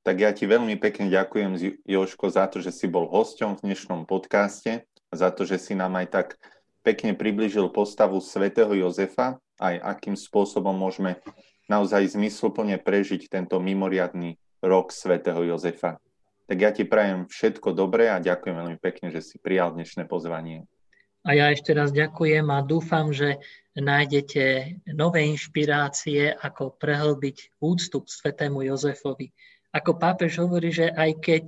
Tak 0.02 0.16
ja 0.18 0.34
ti 0.34 0.50
veľmi 0.50 0.82
pekne 0.82 1.14
ďakujem, 1.14 1.82
Joško, 1.86 2.26
za 2.34 2.50
to, 2.50 2.58
že 2.58 2.74
si 2.74 2.90
bol 2.90 3.06
hosťom 3.06 3.60
v 3.60 3.70
dnešnom 3.70 4.10
podcaste, 4.10 4.90
za 5.12 5.30
to, 5.30 5.44
že 5.44 5.60
si 5.60 5.74
nám 5.76 6.00
aj 6.00 6.08
tak 6.10 6.28
pekne 6.82 7.14
približil 7.14 7.70
postavu 7.70 8.18
svätého 8.24 8.72
Jozefa, 8.74 9.38
aj 9.62 9.76
akým 9.78 10.18
spôsobom 10.18 10.74
môžeme 10.74 11.22
naozaj 11.70 12.18
zmysluplne 12.18 12.82
prežiť 12.82 13.30
tento 13.30 13.62
mimoriadný 13.62 14.40
rok 14.64 14.90
svätého 14.90 15.44
Jozefa. 15.46 16.02
Tak 16.50 16.58
ja 16.58 16.72
ti 16.74 16.84
prajem 16.84 17.30
všetko 17.30 17.72
dobré 17.72 18.12
a 18.12 18.20
ďakujem 18.20 18.56
veľmi 18.56 18.78
pekne, 18.82 19.08
že 19.14 19.24
si 19.24 19.40
prijal 19.40 19.72
dnešné 19.72 20.10
pozvanie. 20.10 20.68
A 21.22 21.38
ja 21.38 21.54
ešte 21.54 21.72
raz 21.78 21.94
ďakujem 21.94 22.50
a 22.50 22.66
dúfam, 22.66 23.14
že 23.14 23.38
nájdete 23.78 24.76
nové 24.98 25.30
inšpirácie, 25.30 26.34
ako 26.34 26.76
prehlbiť 26.82 27.62
úctu 27.62 28.02
k 28.02 28.08
svetému 28.10 28.66
Jozefovi. 28.66 29.30
Ako 29.70 30.02
pápež 30.02 30.42
hovorí, 30.42 30.74
že 30.74 30.90
aj 30.90 31.12
keď 31.22 31.46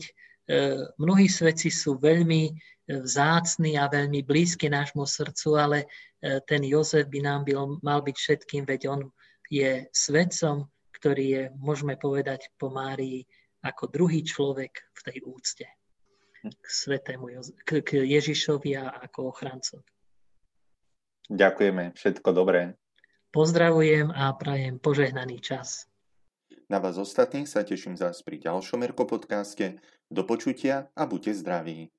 mnohí 1.00 1.32
svedci 1.32 1.72
sú 1.72 1.96
veľmi 2.00 2.42
e, 2.48 2.52
vzácni 3.00 3.80
a 3.80 3.88
veľmi 3.88 4.28
blízky 4.28 4.68
nášmu 4.68 5.08
srdcu, 5.08 5.50
ale 5.56 5.78
e, 5.84 5.88
ten 6.44 6.64
Jozef 6.68 7.08
by 7.08 7.20
nám 7.24 7.42
byl, 7.48 7.80
mal 7.80 8.04
byť 8.04 8.16
všetkým, 8.16 8.68
veď 8.68 8.82
on 8.92 9.02
je 9.48 9.88
svedcom, 9.96 10.68
ktorý 11.00 11.26
je, 11.30 11.44
môžeme 11.60 11.96
povedať 11.96 12.52
po 12.60 12.68
Márii, 12.72 13.24
ako 13.64 13.88
druhý 13.88 14.24
človek 14.28 14.72
v 14.92 15.02
tej 15.08 15.18
úcte 15.24 15.68
k, 16.44 16.66
svetému, 16.68 17.32
k, 17.64 17.70
k 17.80 17.90
Ježišovi 18.04 18.76
a 18.76 18.92
ako 19.08 19.32
ochrancovi. 19.32 19.88
Ďakujeme, 21.32 21.96
všetko 21.96 22.30
dobré. 22.36 22.76
Pozdravujem 23.32 24.12
a 24.12 24.36
prajem 24.36 24.76
požehnaný 24.78 25.40
čas. 25.40 25.88
Na 26.68 26.84
vás 26.84 27.00
ostatných 27.00 27.48
sa 27.48 27.64
teším 27.64 27.96
zás 27.96 28.20
pri 28.22 28.44
ďalšom 28.44 28.84
Erko 28.84 29.08
podcaste. 29.08 29.80
Do 30.13 30.23
počutia 30.23 30.93
a 30.95 31.06
buďte 31.10 31.34
zdraví. 31.34 31.89